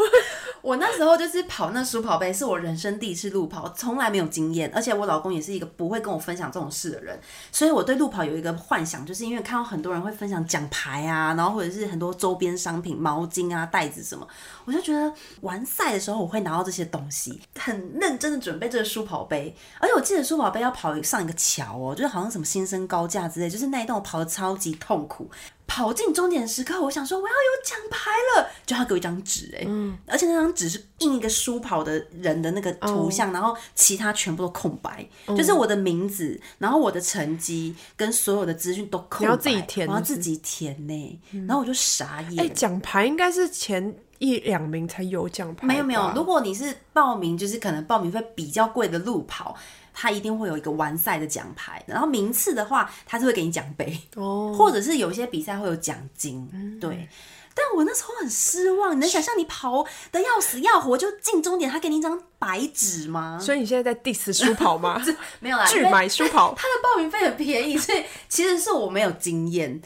[0.62, 7.20] 我那时候就是跑那书跑杯，是我人生第一次路跑，从来没有经验，而且我老公也是一个不会跟我分享这种事的人，
[7.50, 14.26] 所以我对路跑有一个幻想，就是因为看到很多人会分享奖牌啊，然后或者是很多周边商品、毛巾啊、袋子什么，
[14.64, 25.28] 我就觉得完赛的时候我会拿到这些东西，很认真的准备这个书跑杯，而且我记得书跑杯要跑上一个桥哦，就是好像什么新生高架之类，就是那一段我跑得超级痛苦。
[25.66, 42.44] 跑进终点时刻，我想说我要有奖牌了，就他给我一张纸哎，嗯，而且那张纸是印一个书跑的人的那个图像，哦、然后其他全部都空白，嗯，就是我的名字，然后我的成绩跟所有的资讯都空白，你要自己填，我要自己填呢，然后我就傻眼。
[42.44, 49.56] 哎，奖牌应该是前一两名才有奖牌，没有没有，如果你是报名，就是可能报名费比较贵的路跑。
[49.92, 57.08] 他一定会有一个完赛的奖牌，然后名次的话，他是会给你奖杯哦，或者是有些比赛会有奖金，嗯，对。
[57.54, 63.38] 但我那时候很失望，你能想象你跑得要死要活就进终点，他给你一张白纸吗？
[63.38, 64.98] 所以你现在在 diss 书跑吗？
[65.38, 66.54] 没有啦，拒买书跑。
[66.56, 69.78] 他的报名费很便宜，所以其实是我没有经验。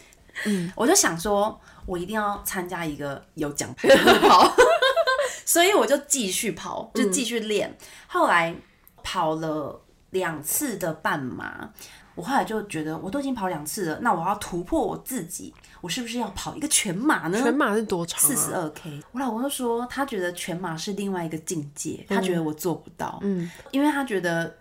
[0.45, 4.55] 嗯，我就想说，我一定要参加一个有奖牌的路跑，
[5.45, 7.87] 所以我就继续跑，就继续练，嗯。
[8.07, 8.55] 后来
[9.03, 9.83] 跑了。
[10.11, 11.69] 两次的半马，
[12.15, 17.43] 我后来就觉得我都已经跑两次了，那我要突破我自己，我是不是要跑一个全马呢？
[17.43, 18.21] 全马是多长？
[18.21, 19.03] 四十二 K。
[19.13, 24.57] 我老公就说他觉得全马是另外一个境界，他觉得我做不到，嗯，因为他觉得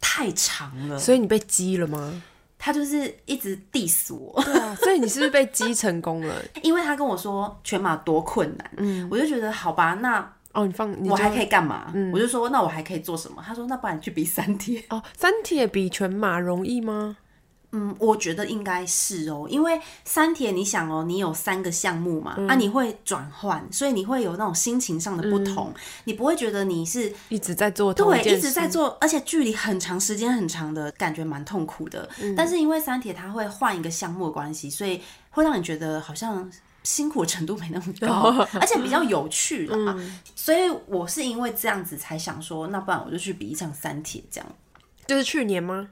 [0.00, 0.98] 太长了。
[0.98, 2.22] 所以你被激了吗？
[2.56, 4.42] 他就是一直 diss 我。
[4.42, 6.34] 对啊，所以你是不是被激成功了？
[6.62, 10.32] 因为他跟我说全马多困难，嗯，我就觉得好吧，那。
[10.54, 11.90] 哦，你放，你我还可以干嘛？
[11.94, 13.42] 嗯，我就说，那我还可以做什么？
[13.44, 14.82] 他说，那不然你去比三铁。
[14.88, 17.16] 哦，三铁比全马容易吗？
[17.72, 32.08] 嗯，我觉得应该是哦，因为三铁，你想哦，你有三个项目嘛，嗯、啊，你会转换，所以你会有那种心情上的不同，嗯、你不会觉得你是一直在做对，一直在做，而且距离很长，时间很长的感觉蛮痛苦的。
[32.20, 36.48] 嗯、但是因为三铁它会换一个项目的关系，所以会让你觉得好像。
[36.84, 44.48] 辛苦程度没那么高， 而且比较有趣的嘛、嗯，所以我是因为这样子才想说，那不然我就去比一场三铁这样。
[45.06, 45.88] 就是去年吗？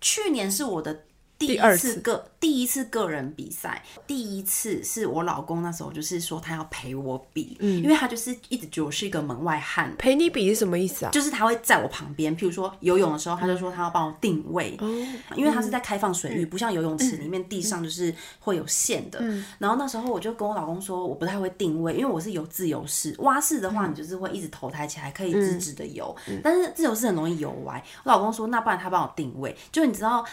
[0.00, 1.04] 去年是我的
[1.36, 9.94] 第二次次个第一次个人比赛，第一次是我老公那时候就是说他要陪我比，嗯，因为他就是一直觉得我是一个门外汉。
[9.98, 11.10] 陪你比是什么意思啊？
[11.10, 19.18] 就是他会在我旁边，譬如说游泳的时候，他就说他要帮我定位，嗯、因为他是在开放水域，不像游泳池里面地上就是会有线的。
[19.20, 27.82] 嗯、然后那时候我就跟我老公说，我不太会定位，因为我是游自由式，蛙式的话你就是会一直头抬起来，可以直直的游，嗯、但是自由式很容易游歪。
[28.04, 30.24] 我老公说，那不然他帮我定位，就你知道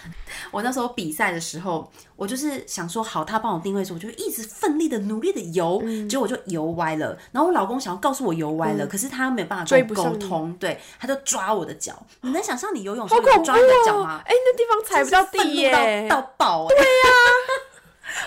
[0.52, 0.86] 我那时候。
[0.96, 7.18] 比赛的时候，我就是想说好，他帮我定位的时候，我就一直奋力的、努力的游，嗯、结果我就游歪了。
[7.32, 11.94] 然后我老公想要告诉我游歪了，嗯、可是他没有办法跟我沟通，对，他就抓我的脚。
[12.22, 14.22] 你能想象你游泳时候抓你的脚吗？
[14.26, 16.68] 哎、欸，那地方踩不到地耶，到爆！
[16.68, 17.30] 对呀、啊，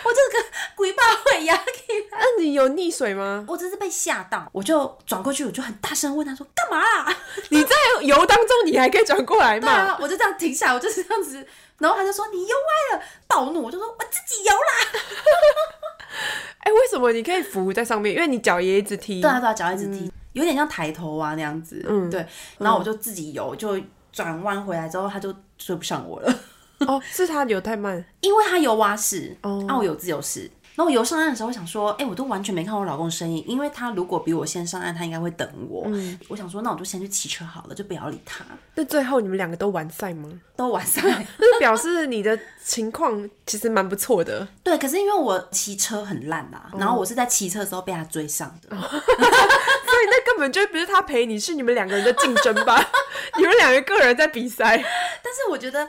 [0.05, 1.59] 我这个鬼爸会压
[2.11, 3.45] 那你有溺水吗？
[3.49, 7.17] 我真是被吓到，我就转过去，我就很大声问他说：“干嘛啦？
[7.51, 11.47] 你在游当中，你还可以转过来吗？”对啊，我就这样停下来，我就是这样子。
[11.79, 15.01] 然后他就说你游歪了，暴怒，我就说我自己游啦。
[16.59, 18.15] 哎、欸，为什么你可以浮在上面？
[18.15, 19.21] 因为你脚也一直踢。
[19.21, 21.85] 对啊，对啊，脚一直踢，嗯、有点像抬头啊那样子。
[21.89, 22.27] 嗯，对。
[22.59, 23.81] 然后我就自己游，就
[24.13, 26.35] 转弯回来之后，他就追不上我了。
[26.87, 30.51] 哦，是他游太慢， 因为他游蛙式，哦，啊，我游自由式。
[30.75, 35.83] 然后我游上岸的时候，我想说，哎、欸，我都完全没看我老公的身影，因为他如果比我先上岸，他应该会等我。
[35.87, 38.45] 嗯，我想说，那我就先去骑车好了，就不要理他。
[38.77, 40.31] 那最后你们两个都完赛吗？
[40.55, 41.09] 都完赛， 就
[41.53, 44.47] 是表示你的情况其实蛮不错的。
[44.63, 52.81] 对，可是因为我骑车很烂啊，然后我是在骑车的时候被他追上的，哦、 所以那根本就不是他陪你，是你们两个人的竞争吧？
[53.37, 55.89] 你们两个个人在比赛，但是我觉得。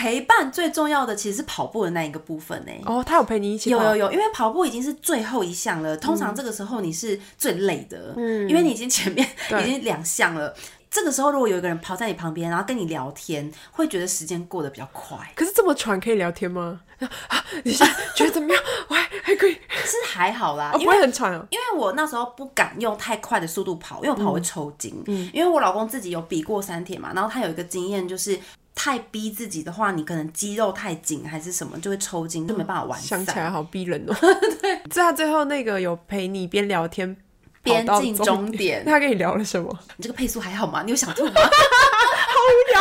[0.00, 2.72] 陪伴最重要的其实是跑步的那一个部分呢。
[2.86, 3.84] 哦，他有陪你一起跑。
[3.84, 5.94] 有有有，因为跑步已经是最后一项了。
[5.94, 9.28] 通常这个时候你是最累的，嗯，因为你已经前面
[9.60, 10.54] 已经两项了。
[10.90, 15.18] 这个时候如果有一个人跑在你旁边，然后跟你聊天，会觉得时间过得比较快。
[15.36, 16.80] 可是这么喘可以聊天吗？
[17.28, 18.62] 啊，你现在觉得怎么样？
[18.88, 21.46] 我还还可以，是还好啦，哦、不会很喘哦。
[21.50, 25.00] 因为我那时候不敢用太快的速度跑，因为我跑会抽筋。
[25.06, 28.38] 嗯，因为我老公自己有比过三铁嘛，然后他有一个经验就是。
[28.82, 33.06] 太逼自己的话，你可能肌肉太紧还是什么，就会抽筋，就没办法完赛。
[33.08, 34.14] 想起来好逼人哦。
[34.62, 37.14] 对，所以他最后那个有陪你边聊天
[37.62, 38.82] 边进终点。
[38.86, 39.78] 那他跟你聊了什么？
[39.98, 40.82] 你这个配速还好吗？
[40.82, 41.32] 你有想吐吗？
[41.34, 42.80] 好无聊。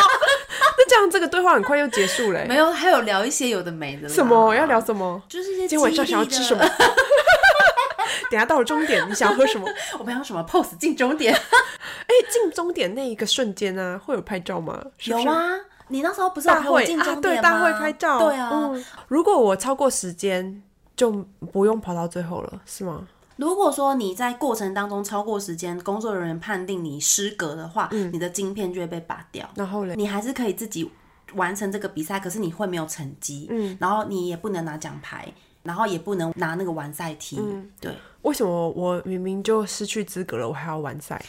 [0.77, 2.45] 那这样这个对话很快又结束了。
[2.45, 4.07] 没有，还有聊一些有的没的。
[4.07, 4.55] 什么？
[4.55, 5.21] 要聊什么？
[5.27, 5.67] 就是一些。
[5.67, 6.63] 今天晚上想要吃什么？
[8.31, 9.67] 等下到了终点，你想要喝什么？
[9.99, 11.33] 我们要什么 pose 进终点？
[11.35, 14.81] 哎，进终点那一个瞬间呢，会有拍照吗？
[15.03, 15.59] 有啊。
[15.89, 16.47] 你那时候不是？
[16.47, 18.17] 大会啊，对，大会拍照。
[18.19, 20.63] 对啊，嗯，如果我超过时间，
[20.95, 21.11] 就
[21.51, 23.07] 不用跑到最后了，是吗？
[23.35, 29.49] 如果说你在过程当中超过时间，工作人员判定你失格的话，嗯，你的晶片就会被拔掉。
[29.55, 30.91] 然后嘞，你还是可以自己
[31.35, 35.25] 完成这个比赛，可是你会没有成绩，嗯，然后你也不能拿奖牌，
[35.63, 37.93] 然后也不能拿那个完赛题，嗯，对。
[38.23, 41.23] 为什么我明明就失去资格了，我还要完赛？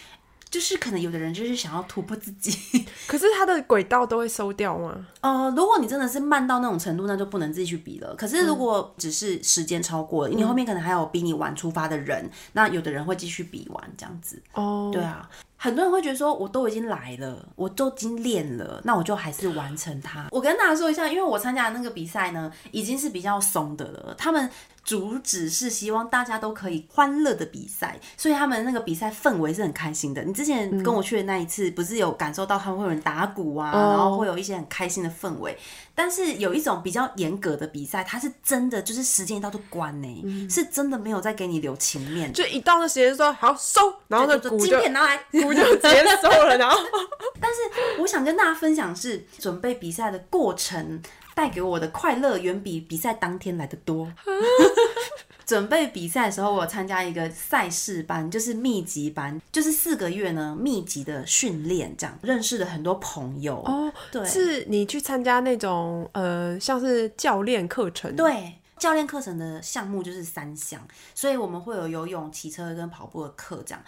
[0.51, 2.51] 就是可能有的人就是想要突破自己，
[3.07, 5.07] 可是他的轨道都会收掉吗？
[5.21, 8.15] 呃，如果你真的是慢到那种程度，那就不能自己去比了。
[8.17, 14.43] 可是如果只是时间超过了，嗯、你后面可能还有比你晚出发的人，那有的人会继续比完这样子。
[14.55, 15.29] 哦，对啊，
[15.63, 20.27] 很多人会觉得说，我都已经来了，我都已经练了，那我就还是完成它。
[20.31, 24.49] 我跟大家说一下，因为我参加的那个比赛呢，已经是比较松的了，他们。
[24.83, 30.23] 主旨是希望大家都可以欢乐的比赛，所以他们那个比赛氛围是很开心的。
[30.23, 35.57] 你之前跟我去的那一次，不是有感受到他们会有人打鼓啊，嗯、然后会有一些很开心的氛围。
[35.95, 46.57] 但是有一种比较严格的比赛，它是真的就是时间一到就关呢，嗯、是真的没有再给你留情面，就一到那时间说好收，然后那鼓就拿来，鼓就直接收了。
[46.57, 46.79] 然后，
[47.41, 51.01] 但是我想跟大家分享是准备比赛的过程。
[51.33, 54.13] 带给我的快乐远比比赛当天来的多。
[55.51, 63.57] 准备比赛的时候，我参加一个赛事班，就是密集班，就是四个月呢，密集的训练，这样认识了很多朋友。
[63.65, 68.15] 哦，对，是你去参加那种呃，像是教练课程。
[68.15, 70.81] 对，教练课程的项目就是三项，
[71.17, 73.83] 所以我们会有游泳、骑车跟跑步的课，这样。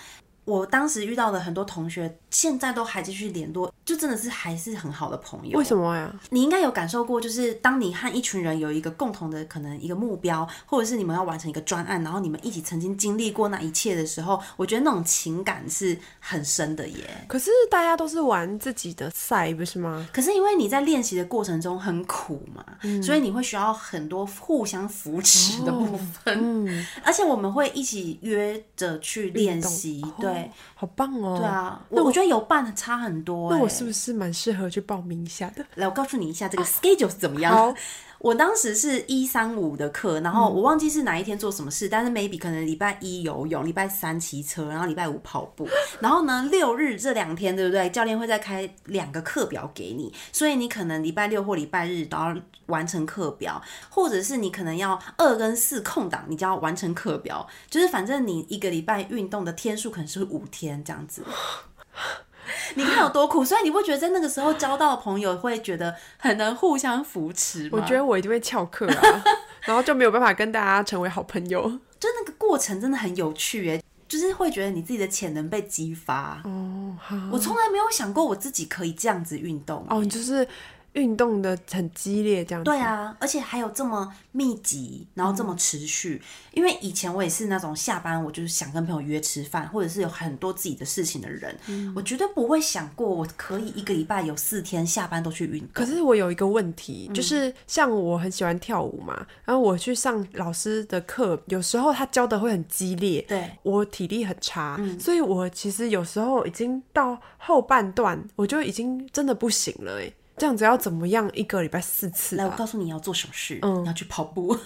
[0.53, 5.59] 我当时遇到的很多同学，现在都还继续联络，就真的是还是很好的朋友。
[5.59, 6.15] 为什么呀？
[6.29, 17.25] 你应该有感受过，就是当你和一群人有一个共同的可能一个目标，或者是你们要完成一个专案，然后你们一起曾经经历过那一切的时候，我觉得那种情感是很深的耶。
[17.27, 20.07] 可是大家都是玩自己的赛，不是吗？
[20.13, 26.37] 可是因为你在练习的过程中很苦嘛，嗯、所以你会需要很多互相扶持的部分。
[26.37, 30.42] 哦嗯、 而且我们会一起约着去练习，对。
[30.43, 31.39] 对，好棒哦！
[31.39, 33.51] 对啊，我我觉得有伴差很多。
[33.51, 35.65] 那我是不是蛮适合去报名一下的？
[35.77, 37.75] 来，我告诉你一下这个 schedule 是怎么样。
[38.23, 45.69] 好，我当时是一三五的课，然后我忘记是哪一天做什么事，嗯、但是 maybe 可能礼拜一游泳，礼拜三骑车，然后礼拜五跑步，
[46.01, 47.91] 然后呢六日这两天对不对？
[47.91, 53.61] 教练会再开两个课表给你，所以你可能礼拜六或礼拜日都要完成课表，
[53.91, 61.25] 或者是你可能要二跟四空档，你就要完成课表，就是反正你一个礼拜运动的天数可能是五天这样子。
[62.75, 67.79] 你看有多苦，所以你会觉得在那个时候交到的朋友会觉得很能互相扶持吗？
[67.81, 69.25] 我觉得我一定会翘课啊，
[69.63, 71.63] 然后就没有办法跟大家成为好朋友。
[72.01, 76.41] 就那个过程真的很有趣耶，就是会觉得你自己的潜能被激发。
[76.45, 77.17] 哦，好。
[77.33, 79.87] 我从来没有想过我自己可以这样子运动。
[79.89, 80.47] 哦，就是。
[80.93, 82.71] 运动的很激烈，这样子。
[82.71, 86.21] 对啊，而且还有这么密集，然后这么持续。
[86.23, 95.69] 嗯、因为以前我也是那种下班我就是想跟朋友约吃饭，或者是有很多自己的事情的人，嗯、我绝对不会想过我可以一个礼拜有四天下班都去运动。
[95.73, 110.13] 可是我有一个问题，就是像我很喜欢跳舞嘛，然后我去上老师的课，有时候他教的会很激烈，对，我体力很差，嗯、所以我其实有时候已经到后半段，我就已经真的不行了，哎。
[110.37, 111.31] 这样子要怎么样？
[111.35, 112.37] 一个礼拜四次？
[112.37, 113.59] 来，我告诉你要做什么事。
[113.63, 114.57] 嗯，你要去跑步。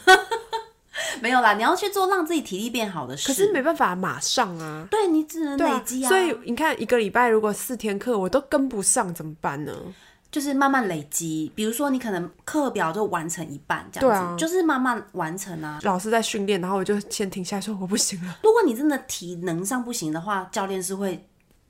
[1.21, 3.27] 没有啦，你要去做让自己体力变好的事。
[3.29, 4.87] 可是没办法马上啊。
[4.91, 6.09] 对，你只能累积啊。
[6.09, 9.73] 所以你看，一个礼拜如果四天课我都跟不上，怎么办呢？
[10.31, 11.51] 就是慢慢累积。
[11.55, 15.79] 比如说，你可能课表就完成一半这样子，啊、就是慢慢完成啊。
[15.83, 18.39] 老师在训练，然后我就先停下来说我不行了。
[18.43, 21.27] 如果你真的体能上不行的话，教练是会。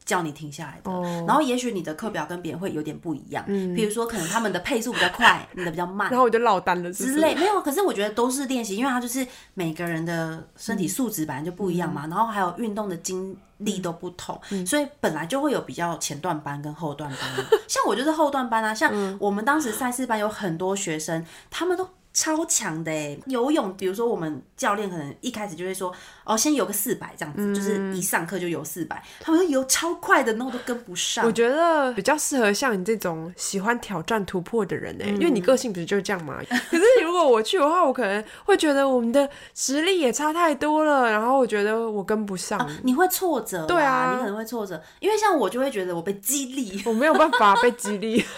[0.07, 0.91] 叫你停下来的，
[1.27, 3.45] 然后也许你的课表跟别人会有点不一样，
[3.75, 7.35] 比如说可能他们的配速比较快，你的比较慢， 然后我就落单了之类。
[7.35, 17.19] 没有，可是我觉得都是练习，因为他就是每个人的身体素质本来就不一样嘛，然后还有运动的经历都不同，所以本来就会有比较前段班跟后段班。
[17.67, 21.89] 像我就是后段班啊，像我们当时赛事班有很多学生，他们都。
[22.17, 25.93] 超强的哎，游泳，比如说我们教练可能一开始就会说，
[26.25, 31.27] 哦，先游个四百这样子，嗯、就是一上课就游四百，他们说游超快的，那我都跟不上。
[31.27, 36.39] 我觉得比较适合像你这种喜欢挑战突破的人哎，嗯、因为你个性不是就是这样嘛。
[36.71, 42.59] 可是如果我去的话，我可能会觉得我们的实力也差太多了，然后我觉得我跟不上。
[42.59, 48.25] 啊、你会挫折，对啊，你可能会挫折，因为像我就会觉得我被激励，我没有办法被激励。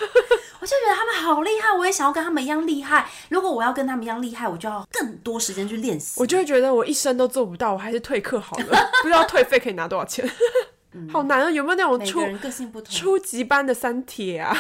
[0.61, 3.09] 我就觉得他们好厉害，我也想要跟他们一样厉害。
[3.29, 6.21] 如果我要跟他们一样厉害，我就要更多时间去练习。
[6.21, 8.65] 我就会觉得我一生都做不到，我还是退课好了。
[9.03, 10.29] 不知道退费可以拿多少钱？
[10.93, 11.51] 嗯、好难啊！
[11.51, 12.23] 有没有那种初
[12.85, 14.57] 初级班的三铁啊？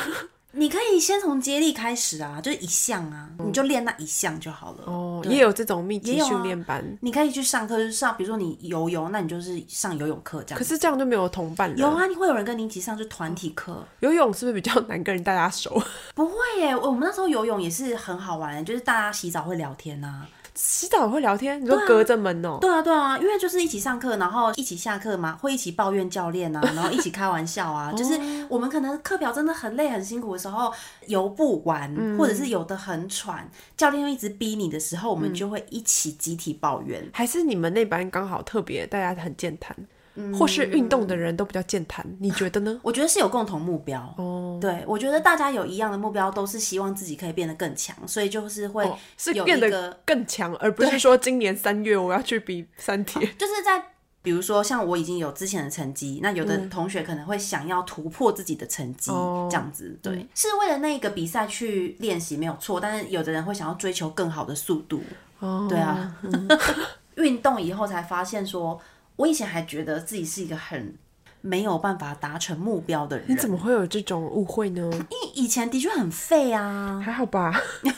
[0.52, 4.84] 你可以先从接力开始啊，就是一项啊，嗯、你就练那一项就好了。
[4.86, 10.58] 哦，对也有这种密集训练班，啊，你可以去上课，就是上，比如说你游泳，那你就是上游泳课这样。
[10.58, 11.76] 可是这样就没有同伴了。
[11.76, 13.84] 有啊，你会有人跟你一起上，就团体课。
[14.00, 15.70] 游泳是不是比较难跟人大家熟？
[16.16, 20.26] 不会耶，我们那时候游泳也是很好玩，就是大家洗澡会聊天啊。
[20.60, 22.58] 洗澡会聊天，你说隔着门哦、喔？
[22.60, 27.92] 对啊，对啊，因为就是一起上课，然后一起下课嘛，会一起抱怨教练啊， 然后一起开玩笑啊。
[27.92, 30.72] 就是我们可能课表真的很累、很辛苦的时候，
[31.06, 37.08] 游不完，嗯、或者是游的很喘，教练又一直逼你的时候，我们就会一起集体抱怨。
[37.12, 39.76] 还是你们那班刚好特别，大家很健谈。
[40.36, 42.80] 或是运动的人都比较健谈，你觉得呢？
[42.82, 44.58] 我觉得是有共同目标哦。
[44.60, 53.24] 对，我觉得大家有一样的目标，都是希望自己可以变得更强，所以就是会是变得更强，而不是说今年三月我要去比三铁。
[53.38, 53.80] 就是在
[54.20, 59.12] 比如说像我已经有之前的成绩，那有的同学可能会想要突破自己的成绩，
[59.48, 59.96] 这样子。
[60.02, 65.00] 对，嗯、是为了那个比赛去练习没有错，但是有的人会想要追求更好的速度。
[65.38, 66.16] 哦，对啊，
[67.14, 68.80] 运、嗯、 动以后才发现说。
[69.18, 70.96] 我以前还觉得自己是一个很
[71.40, 74.80] 没有办法达成目标的人，你怎么会有这种误会呢？
[74.92, 77.52] 因为以前的确很废啊，还好吧。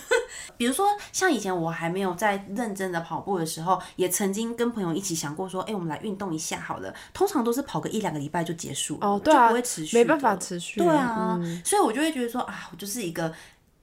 [0.57, 6.95] 比如说，像以前我还没有在认真的跑步的时候，也曾经跟朋友一起想过说，哎、欸，我们来运动一下好了。
[7.14, 10.81] 通常都是跑个一两个礼拜就结束哦，对啊，就不会持续，没办法持续。
[10.81, 13.33] 对啊，嗯、所以我就会觉得说啊，我就是一个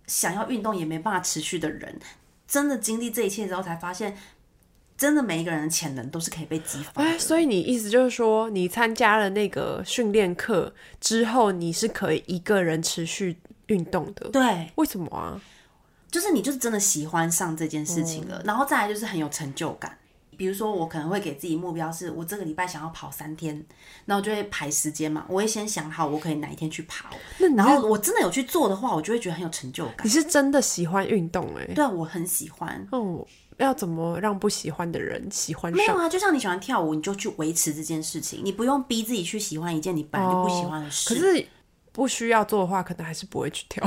[0.05, 1.99] 想要运动也没办法持续的人。
[2.47, 4.17] 真的经历这一切之后，才发现。
[4.97, 7.07] 真的每一个人的潜能都是可以被激发的。
[7.07, 13.37] 哎，所以你意思就是说，你参加了那个训练课之后，你是可以一个人持续
[13.67, 14.29] 运动的？
[14.29, 15.39] 对，为什么啊？
[16.09, 19.95] 就是你就是真的喜欢上这件事情了，嗯、然后再来就是很有成就感。
[20.35, 23.63] 比如说，我可能会给自己目标是，我这个礼拜想要跑三天，
[24.05, 27.09] 那我就会排时间嘛，我会先想好我可以哪一天去跑。
[27.39, 30.05] 那然后我真的有去做的话，我就会觉得很有成就感。
[30.05, 31.73] 你是真的喜欢运动哎、欸？
[31.73, 32.87] 对，我很喜欢。
[32.91, 33.25] 嗯。
[33.57, 35.77] 要怎么让不喜欢的人喜欢上？
[35.77, 41.13] 没有啊，就像你喜欢跳舞，你就去维持这件事情，你不用逼自己去喜欢一件你本来就不喜欢的事。
[41.13, 41.47] 哦，可是
[41.91, 43.83] 不需要做的话，可能还是不会去跳。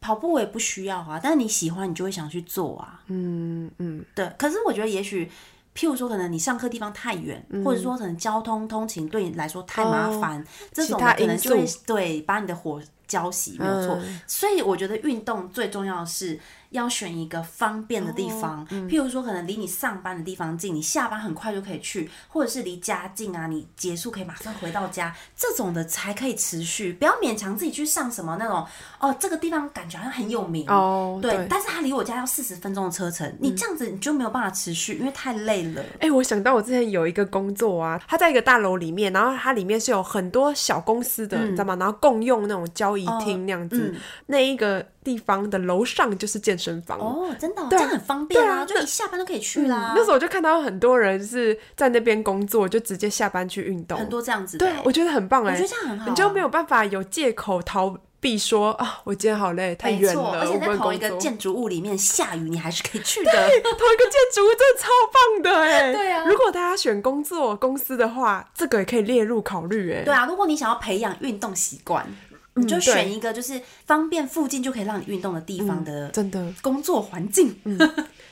[0.00, 3.02] 跑步我也不需要啊，但是你喜欢，你就会想去做啊。
[3.08, 4.26] 嗯嗯，对。
[4.38, 5.30] 可是我觉得，也许
[5.76, 13.94] 譬如说，可能你上课地方太远，嗯、或者说可能交通通勤对你来说太麻烦，哦、这种可能就会对把你的火浇熄，没有错。
[14.02, 16.40] 嗯、所以我觉得运动最重要的是。
[16.72, 26.92] 要选一个方便的地方，哦嗯、譬如说可能离你上班的地方近，你下班很快就可以去，或者是离家近啊，你结束可以马上回到家，这种的才可以持续。
[26.94, 28.66] 不要勉强自己去上什么那种
[28.98, 35.82] 哦，这个地方感觉好像很有名哦，对，对但是它离我家要四十分钟的车程，嗯、你这样子你就没有办法持续，因为太累了。
[35.94, 41.76] 哎、欸，我想到我之前有一个工作啊，它在一个大楼里面，然后它里面是有很多小公司的，嗯、你知道吗？
[41.78, 43.94] 然后共用那种交易厅那样子，
[44.26, 44.86] 那一个。
[45.04, 49.92] 地方的楼上就是健身房哦，真的，对，这样很方便啊，就一下班都可以去啦。
[49.96, 54.66] 那时候我就看到很多人是在那边工作，就直接下班去运动，很多这样子的。
[54.66, 60.40] 对，我觉得很棒哎，我觉得这样很好，你就没有办法有借口逃避说啊，我今天好累，太远了。
[60.40, 63.32] 而且在同一个建筑物里面下雨，你还是可以去的。
[63.32, 65.90] 对，同一个建筑物真的超棒的哎。
[65.92, 70.04] 对啊，如果大家选工作公司的话，这个也可以列入考虑哎。
[70.04, 72.06] 对啊，如果你想要培养运动习惯。
[72.54, 77.56] 你就选一个就是方便附近就可以让你运动的地方的，真的工作环境。
[77.64, 77.78] 嗯，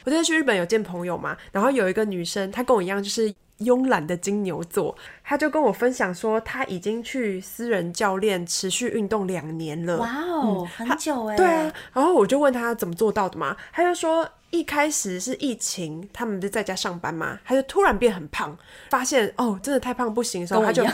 [0.04, 4.94] 我之前去日本有见朋友嘛，然后有一个女生，她跟我一样就是慵懒的金牛座，
[5.24, 9.96] 她就跟我分享说，她已经去私人教练持续运动两年了。
[9.96, 11.36] 哇哦，很久哎。
[11.36, 18.54] 对啊，然后我就问她怎么做到的嘛，她就说一开始是疫情，他们就在家上班嘛，她就突然变很胖，
[18.90, 20.84] 发现哦真的太胖不行的时候，她就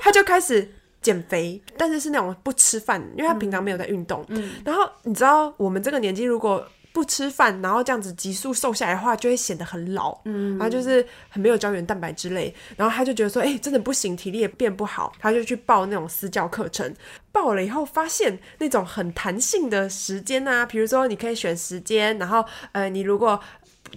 [0.00, 0.72] 她就开始。
[1.04, 4.24] 减肥，但是是那种不吃饭，因为他平常没有在运动。
[4.28, 10.18] 嗯，然后你知道我们这个年纪如果不吃饭，然后这样子急速瘦下来的话，就会显得很老。
[10.24, 12.54] 嗯，然后就是很没有胶原蛋白之类。
[12.76, 15.12] 然后他就觉得说，哎、欸，真的不行，体力也变不好。
[15.18, 16.94] 他就去报那种私教课程，
[17.30, 22.42] 报了以后发现那种很弹性的时间啊，比如说你可以选时间，然后
[22.72, 23.38] 呃，你如果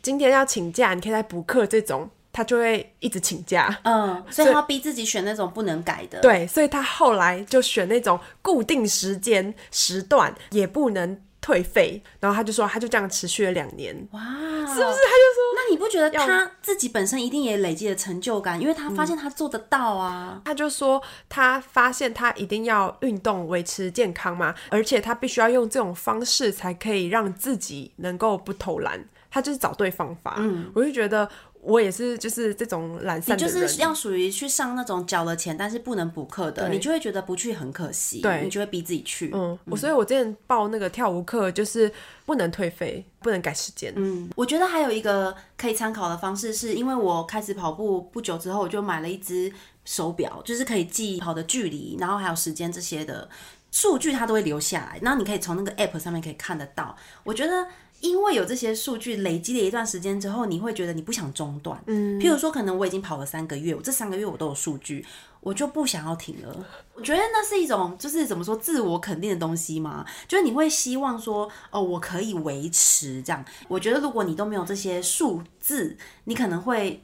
[0.01, 2.09] 今天要请假，你可以来补课这种。
[2.37, 6.19] 他就会一直请假，嗯，所以他逼自己选那种不能改的。
[6.19, 11.99] 对，所以他后来就选那种固定时间时段，也不能退费。
[12.19, 14.07] 然后他就说，他就这样持续了两年。
[14.11, 14.75] 哇，是不是？
[14.75, 18.61] 他就说，那你不觉得他自己本身一定也累积了成就感？
[18.61, 20.33] 因为他发现他做得到啊。
[20.35, 29.03] 嗯，他就说，他发现他一定要运动维持健康嘛，而且他必须要用这种方式才可以让自己能够不偷懒。
[29.29, 30.35] 他就是找对方法。
[30.37, 31.27] 嗯，我就觉得。
[31.67, 33.55] 我也是，就是这种懒散的人。
[33.55, 38.21] 你就是要属于去上那种缴了钱但是不能补课的，你就会觉得不去很可惜。
[38.21, 39.29] 对，你就会逼自己去。
[39.33, 41.91] 嗯，我、嗯、所以，我之前报那个跳舞课，就是
[42.25, 43.91] 不能退费，不能改时间。
[43.97, 49.51] 嗯，我觉得还有一个可以参考的方式，是因为我开始跑步不久之后，我就买了一只
[49.83, 53.27] 手表，就是可以记跑的距离，然后还有时间这些的
[53.71, 54.99] 数据，它都会留下来。
[55.01, 56.95] 然后你可以从那个 app 上面可以看得到。
[57.25, 57.67] 我觉得。
[58.01, 61.81] 因为有这些数据累积了一段时间之后，你会觉得你不想中断。
[61.87, 65.05] 嗯，譬如说，可能我已经跑了三个月，我这三个月我都有数据，
[65.41, 66.65] 我就不想要停了。
[66.93, 70.05] 我觉得那是一种，就是怎么说，自我肯定的东西嘛。
[70.27, 73.43] 就是你会希望说，哦，我可以维持这样。
[73.67, 77.03] 我觉得如果你都没有这些数字，你可能会。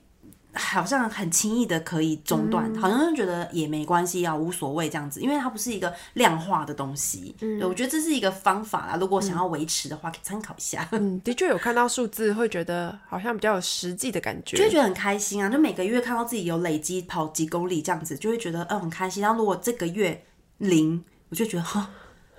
[0.53, 7.35] 好像很轻易的可以中断，嗯、好像就觉得也没关系啊，无所谓这样子，因为它不是一个量化的东西。
[7.41, 8.97] 嗯，对，我觉得这是一个方法啦。
[8.99, 10.87] 如果想要维持的话，可以参考一下。
[10.91, 15.49] 嗯，的确有看到数字，会觉得好像比较有实际的感觉，就会觉得很开心啊。
[15.49, 19.21] 就每个月看到自己有累积跑几公里这样子，就会觉得嗯很开心。
[19.23, 20.23] 然后如果这个月
[20.59, 21.89] 零，我就觉得哈。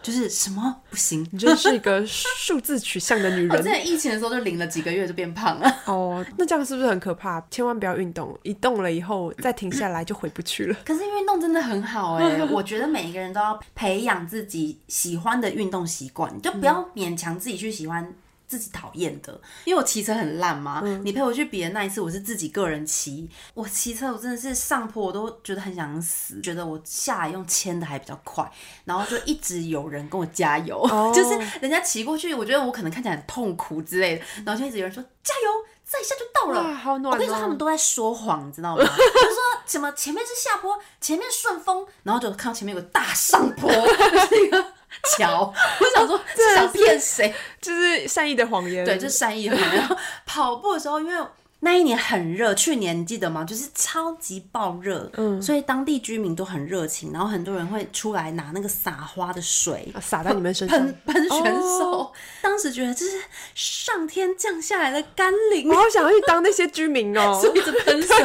[0.05, 1.27] 就是什么不行？
[1.33, 3.51] 你就是一个数字取向的女 人。
[3.51, 5.77] 我之前疫情的时候就领了几个月就变胖了。
[5.87, 7.41] 哦，那这样是不是很可怕？
[7.51, 10.77] 千万不要运动，一动了以后再停下来就回不去了。
[10.85, 18.15] 可是运动真的很好哎、欸，我觉得每一个人都要培养自己喜欢的运动习惯，就不要勉强自己去喜欢。
[18.47, 20.81] 自己讨厌的，因为我骑车很烂嘛。
[20.85, 23.29] 嗯、你陪我去比的那一次，我是自己个人骑。
[23.55, 28.49] 我骑车，我真的是上坡我都觉得很想死，觉得我下来用牵的还比较快，
[28.85, 35.51] 然后就一直有人跟我加油，哦、 就是人家骑过去，我觉得我可能看起来很痛苦之类的，然后就一直有人说加油，
[35.85, 36.75] 再一下就到了。
[36.75, 37.15] 好暖、哦！
[37.15, 38.83] 我跟你说，他们都在说谎，你知道吗？
[38.85, 44.75] 就是说什么前面是下坡，前面顺风，然后就看到前面有个大上坡， 那个。
[45.17, 47.35] 桥， 我想说 是想骗谁？
[47.61, 48.85] 就是善意的谎言。
[48.85, 49.77] 对，就是善意的谎言。
[49.81, 51.27] 然后跑步的时候，因为
[51.61, 53.43] 那一年很热，去年你记得吗？
[53.43, 61.91] 就是超级爆热，嗯，所以当地居民都很热情，然后很多人会出来拿那个撒花的水洒在你们身上，喷喷选手。
[61.91, 63.19] 哦、当时觉得这是
[63.55, 68.17] 上天降下来的甘霖，我好想要去当那些居民哦，所以一直喷水。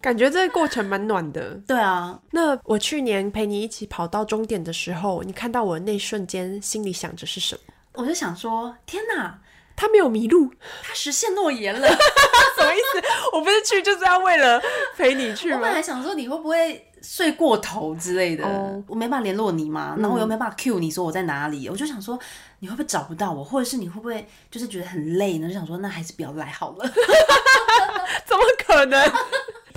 [0.00, 1.54] 感觉这个过程蛮暖的。
[1.66, 7.60] 对啊，那我去年陪你一起跑到终点的时候，你看到我的那瞬间，心里想着是什么？
[7.94, 9.38] 我就想说，天哪，
[9.76, 10.50] 他没有迷路，
[10.82, 11.86] 他实现诺言了，
[12.56, 13.02] 什么意思？
[13.32, 14.60] 我不是去就是要为了
[14.96, 15.56] 陪你去吗？
[15.56, 18.82] 我本来想说你会不会睡过头之类的，oh.
[18.86, 22.18] 我没办法联络你嘛，然后我又没办法 cue 你说我在哪里，嗯、我就想说
[22.60, 25.48] 你会不会找不到我，或者是你会不会就是觉得很累呢？
[25.48, 26.86] 就想说那还是不要来好了，
[28.24, 29.12] 怎么可能？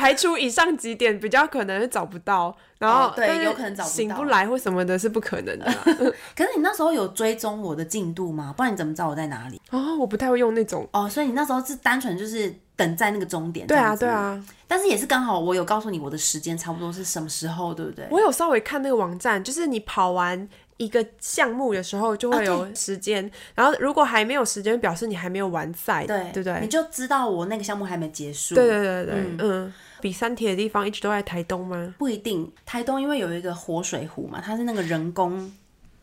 [0.03, 5.65] 排除以上几点，比较可能是找不到，然后、哦、对，有可能找不到，醒不来或什么的，是不可能的。
[6.35, 8.53] 可是你那时候有追踪我的进度吗？
[8.57, 9.61] 不然你怎么知道我在哪里？
[9.71, 10.85] 哦，我不太会用那种。
[10.91, 13.65] 哦，所以你那时候是单纯就是等在那个终点。
[13.65, 14.43] 对啊，对啊。
[14.67, 18.05] 但是也是刚好我有告诉你我的时间差不多是什么时候，对不对？
[18.11, 26.59] 我有稍微看那个网站，就是你跑完一个项目的时候就会有时间.然后如果还没有时间，表示你还没有完赛，对对不对？
[26.59, 28.55] 你就知道我那个项目还没结束。
[28.55, 29.37] 对对对对，嗯。
[29.39, 29.73] 嗯
[30.03, 31.95] 比三铁的地方一直都在台东吗？
[31.97, 35.49] 不一定，台东因为有一个活水湖嘛，它是那个人工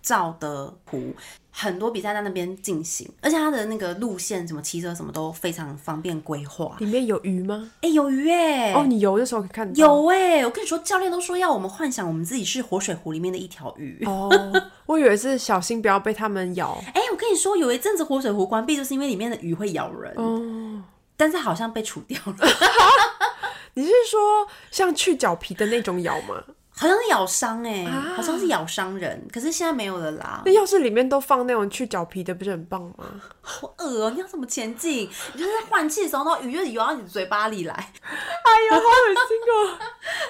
[0.00, 1.14] 造的湖，
[1.50, 6.74] 很多比赛在那边进行，而且它的那个路线什么骑车什么都非常方便规划。
[6.78, 7.70] 里面有鱼吗？
[7.82, 8.72] 哎、欸，有鱼哎！
[8.72, 9.74] 哦，你游的时候可以看到。
[9.78, 14.02] 有哎，我跟你说，教练都说要我们幻想我们自己是活水湖里面的一条鱼。
[14.06, 14.30] 哦，
[14.86, 16.82] 我以为是小心不要被他们咬。
[16.94, 20.14] 哎、欸，我跟你说，有一阵子活水湖关闭，就是因为里面的鱼会咬人。
[20.16, 20.82] 哦，
[21.18, 22.34] 但是好像被除掉了。
[23.74, 26.42] 你是说像去脚皮的那种咬吗？
[26.72, 30.42] 好像是咬伤哎、欸，啊、好像是咬伤人，可是现在没有了啦。
[30.46, 33.04] 那要是里面都放那种去脚皮的，不是很棒吗？
[33.42, 34.10] 好恶哦、喔！
[34.10, 35.10] 你要怎么前进？
[35.34, 37.74] 你就是在换气的时候，那鱼就游到你嘴巴里来。
[37.74, 39.78] 哎呦，好恶心哦、喔！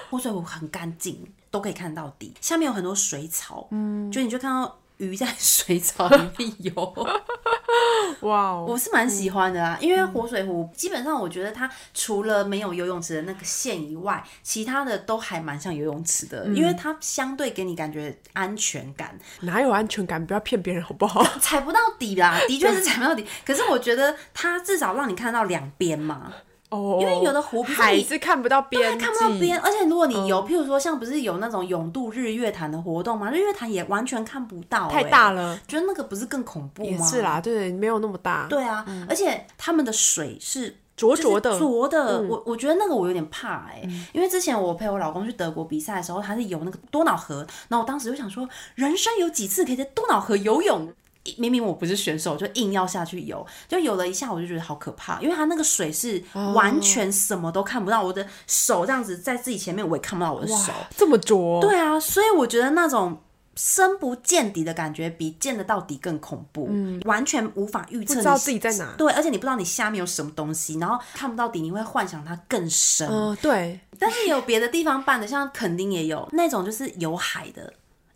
[0.09, 4.77] 活水湖很干净，都可以看到底，下面有很多水草，嗯，就你就看到。
[4.97, 6.73] 鱼在水草里面游，
[8.21, 19.17] 哇 Wow, 我是蛮喜欢的啦，嗯、因为活水湖基本上我觉得它除了没有游泳池的那个线以外，其他的都还蛮像游泳池的，嗯、因为它相对给你感觉安全感。
[19.41, 20.23] 哪有安全感？
[20.25, 21.23] 不要骗别人好不好？
[21.39, 23.25] 踩不到底啦，的确是 踩不到底。
[23.45, 26.31] 可是我觉得它至少让你看到两边嘛。
[26.71, 33.29] 哦，因为有的湖海是看不到边，看不到边，而且如果你游，譬如说像不是有那种勇渡日月潭的活动吗？
[33.29, 37.05] 日月潭也完全看不到，太大了，觉得那个不是更恐怖吗？
[37.05, 38.47] 是啦，对，没有那么大。
[38.49, 42.21] 对啊，而且他们的水是浊浊的，浊的。
[42.21, 43.81] 我我觉得那个我有点怕哎，
[44.13, 50.93] 因为之前我陪我老公去德国比赛的时候，他是游那个多瑙河，然后我当时就想说，人生有几次可以在多瑙河游泳？
[51.37, 58.07] 明明我不是选手，就硬要下去游，就游了一下，我就觉得好可怕，因为它那个水是完全什么都看不到，oh.
[58.07, 61.61] 我的手这样子在自己前面，我也看不到我的手，这么浊。
[61.61, 63.21] 对啊，所以我觉得那种
[63.55, 68.95] 深不见底的感觉比见得到底更恐怖，嗯，完全无法预测，不知道自己在哪。
[68.97, 73.07] 对，而且你不知道你下面有什么东西，然后看不到底，你会幻想它更深。
[73.07, 73.79] 嗯，uh, 对。
[73.99, 77.71] 但是也有别的地方办的，像垦丁也有那种就是有海的。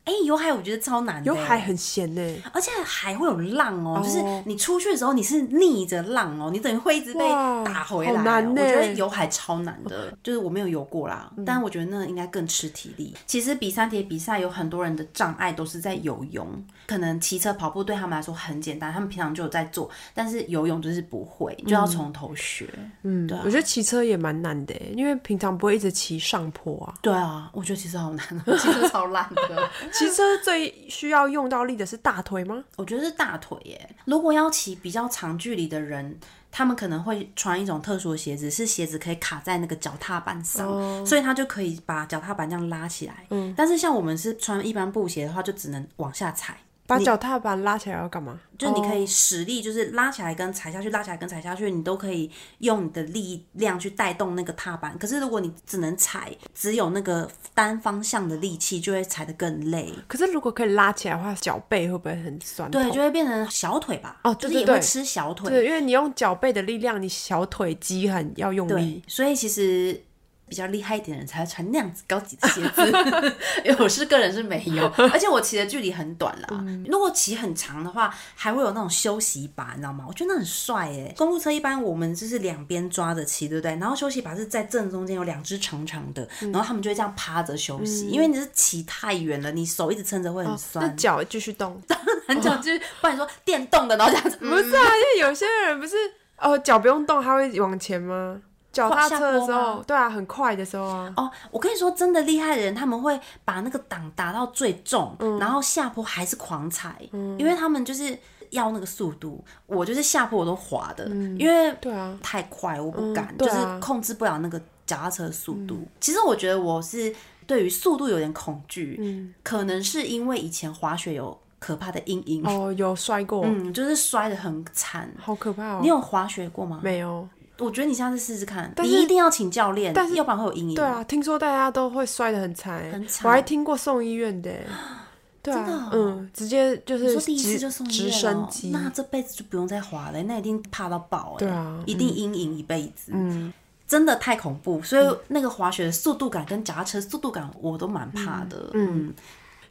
[0.05, 1.25] 哎，游海我觉得超难的。
[1.25, 2.21] 游海很咸呢，
[2.53, 7.27] 而且海会有浪哦，就是你出去的时候你是逆着浪哦，你等于会一直被
[7.65, 8.13] 打回来。
[8.13, 13.15] 好难呢，我觉得游海超难的，就是我没有游过啦，但我觉得那应该更吃体力。
[13.25, 16.47] 其实比三铁比赛有很多人的障碍都是在游泳，
[16.85, 22.69] 可能骑车跑步对他们来说很简单，他们平常就有在做，但是游泳就是不会，就要从头学。
[23.01, 26.93] 嗯，对，我觉得骑车也蛮难的，因为平常不会一直骑上坡啊。
[27.01, 28.27] 对啊，我觉得骑车好难，
[28.59, 29.69] 骑车超烂的。
[29.97, 32.63] 骑车最需要用到力的是大腿吗？
[32.75, 33.95] 我觉得是大腿耶。
[34.05, 36.19] 如果要骑比较长距离的人，
[36.51, 43.25] 他们可能会穿一种特殊的鞋子，是鞋子可以卡在那个脚踏板上，哦、所以他就可以把脚踏板这样拉起来。
[43.29, 46.57] 嗯，但是像我们是穿一般布鞋的话，就只能往下踩。
[46.87, 48.39] 把脚踏板拉起来要干嘛？
[48.57, 52.29] 就你可以使力，就是拉起来跟踩下去，拉起来跟踩下去，你都可以
[52.59, 54.97] 用你的力量去带动那个踏板。
[54.97, 59.91] 可是如果你只能踩，只有那个单方向的力气，就会踩得更累。
[60.07, 62.69] 可是如果可以拉起来的话，脚背会不会很酸？
[62.71, 64.19] 对，就会变成小腿吧。
[64.23, 65.49] 哦，就是也会吃小腿。
[65.49, 69.03] 对，因为你用脚背的力量，你小腿肌很要用力。
[69.07, 70.01] 所以其实。
[70.47, 72.81] 比较厉害一点的人才会穿那样子高级的鞋子，
[73.65, 76.47] 因为我是个人是没有， 而且我骑的距离很短啦。
[76.51, 80.05] 嗯、如果骑很长的话，还会有那种休息把，你知道吗？
[80.07, 81.13] 我觉得那很帅哎。
[81.17, 83.71] 公路车一般我们就是两边抓着骑，对不对？
[83.77, 90.85] 然后休息把是在正中间有两只长长的，嗯、然后他们就会这样趴着休息，嗯、因为你是骑太远了，你手一直撑着会很酸。
[90.85, 91.81] 哦、那脚继续动，
[92.27, 94.37] 很脚就是，不然说电动的，然后这样子。
[94.37, 95.95] 不是啊，因为有些人不是
[96.37, 98.39] 哦，脚不用动，他会往前吗？
[98.75, 101.13] 脚踏车的时候，对啊，很快的时候啊。
[101.15, 108.17] 哦，我跟你说，真的厉害的人，他们会把那个档打到最重，嗯、然后下坡还是狂踩，嗯、因为他们就是
[108.49, 115.75] 要那个速度，我就是下坡我都滑的，嗯、因为对啊太快我不敢，就是控制不了那个脚踏车的速度。
[115.75, 117.15] 嗯、其实我觉得我是
[117.47, 125.79] 对于速度有点恐惧，嗯，可能是因为以前滑雪有可怕的阴影哦，有摔过，嗯，就是摔得很惨，好可怕哦。
[125.81, 126.81] 你有滑雪过吗？
[126.83, 127.25] 没有。
[127.57, 130.75] 我觉得你下次试试看，你一定要请教练，但是要不然会有阴影。
[130.75, 133.27] 对啊，听说大家都会摔得很惨，很惨。
[133.27, 134.51] 我还听过送医院的，
[135.41, 143.53] 对啊，嗯，直接就是说第一次就送医院，直升机，那这辈子就不用再滑了，那一定怕到爆，对啊，一定阴影一辈子，嗯，
[143.87, 144.81] 真的太恐怖。
[144.81, 149.13] 所以那个滑雪的速度感跟脚踏车速度感我都蛮怕的，嗯。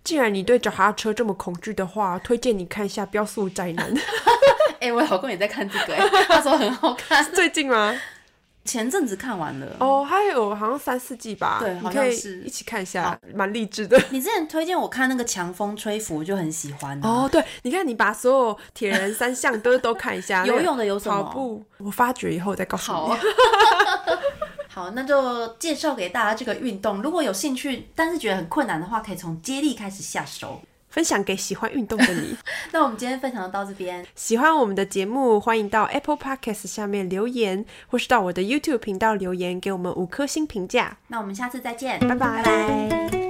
[0.05, 3.92] 既然你对脚踏车这么恐惧的话，推荐你看一下《飙速宅男》。
[4.80, 5.96] 哎，我老公也在看这个，
[6.28, 7.24] 他说很好看。
[7.32, 7.98] 最近吗？
[8.66, 9.76] 前阵子看完了。
[9.78, 11.59] 哦，还有好像三四季吧。
[11.61, 12.42] 对，好像是。
[12.42, 13.98] 一起看一下，蛮励志的。
[14.11, 16.98] 你之前推荐我看那个《强风吹拂》，我就很喜欢。
[17.02, 20.44] 哦，对，你看你把所有铁人三项都都看一下。
[20.48, 21.22] 游泳的有什么？
[21.22, 21.62] 跑步。
[21.78, 23.14] 我发觉以后再告诉你。
[24.74, 27.00] 好，那就介绍给大家这个运动。
[27.00, 32.36] 如果有兴趣，但是觉得很困难的话，可以从接力开始下手，分享给喜欢运动的你。
[32.72, 40.96] 那我们今天分享到这边，喜欢我们的节目，欢迎到 Apple Podcast 下面留言，或是到我的 YouTube 频道留言，给我们五颗星评价。
[41.06, 42.42] 那我们下次再见，拜拜。
[42.42, 43.23] 拜拜。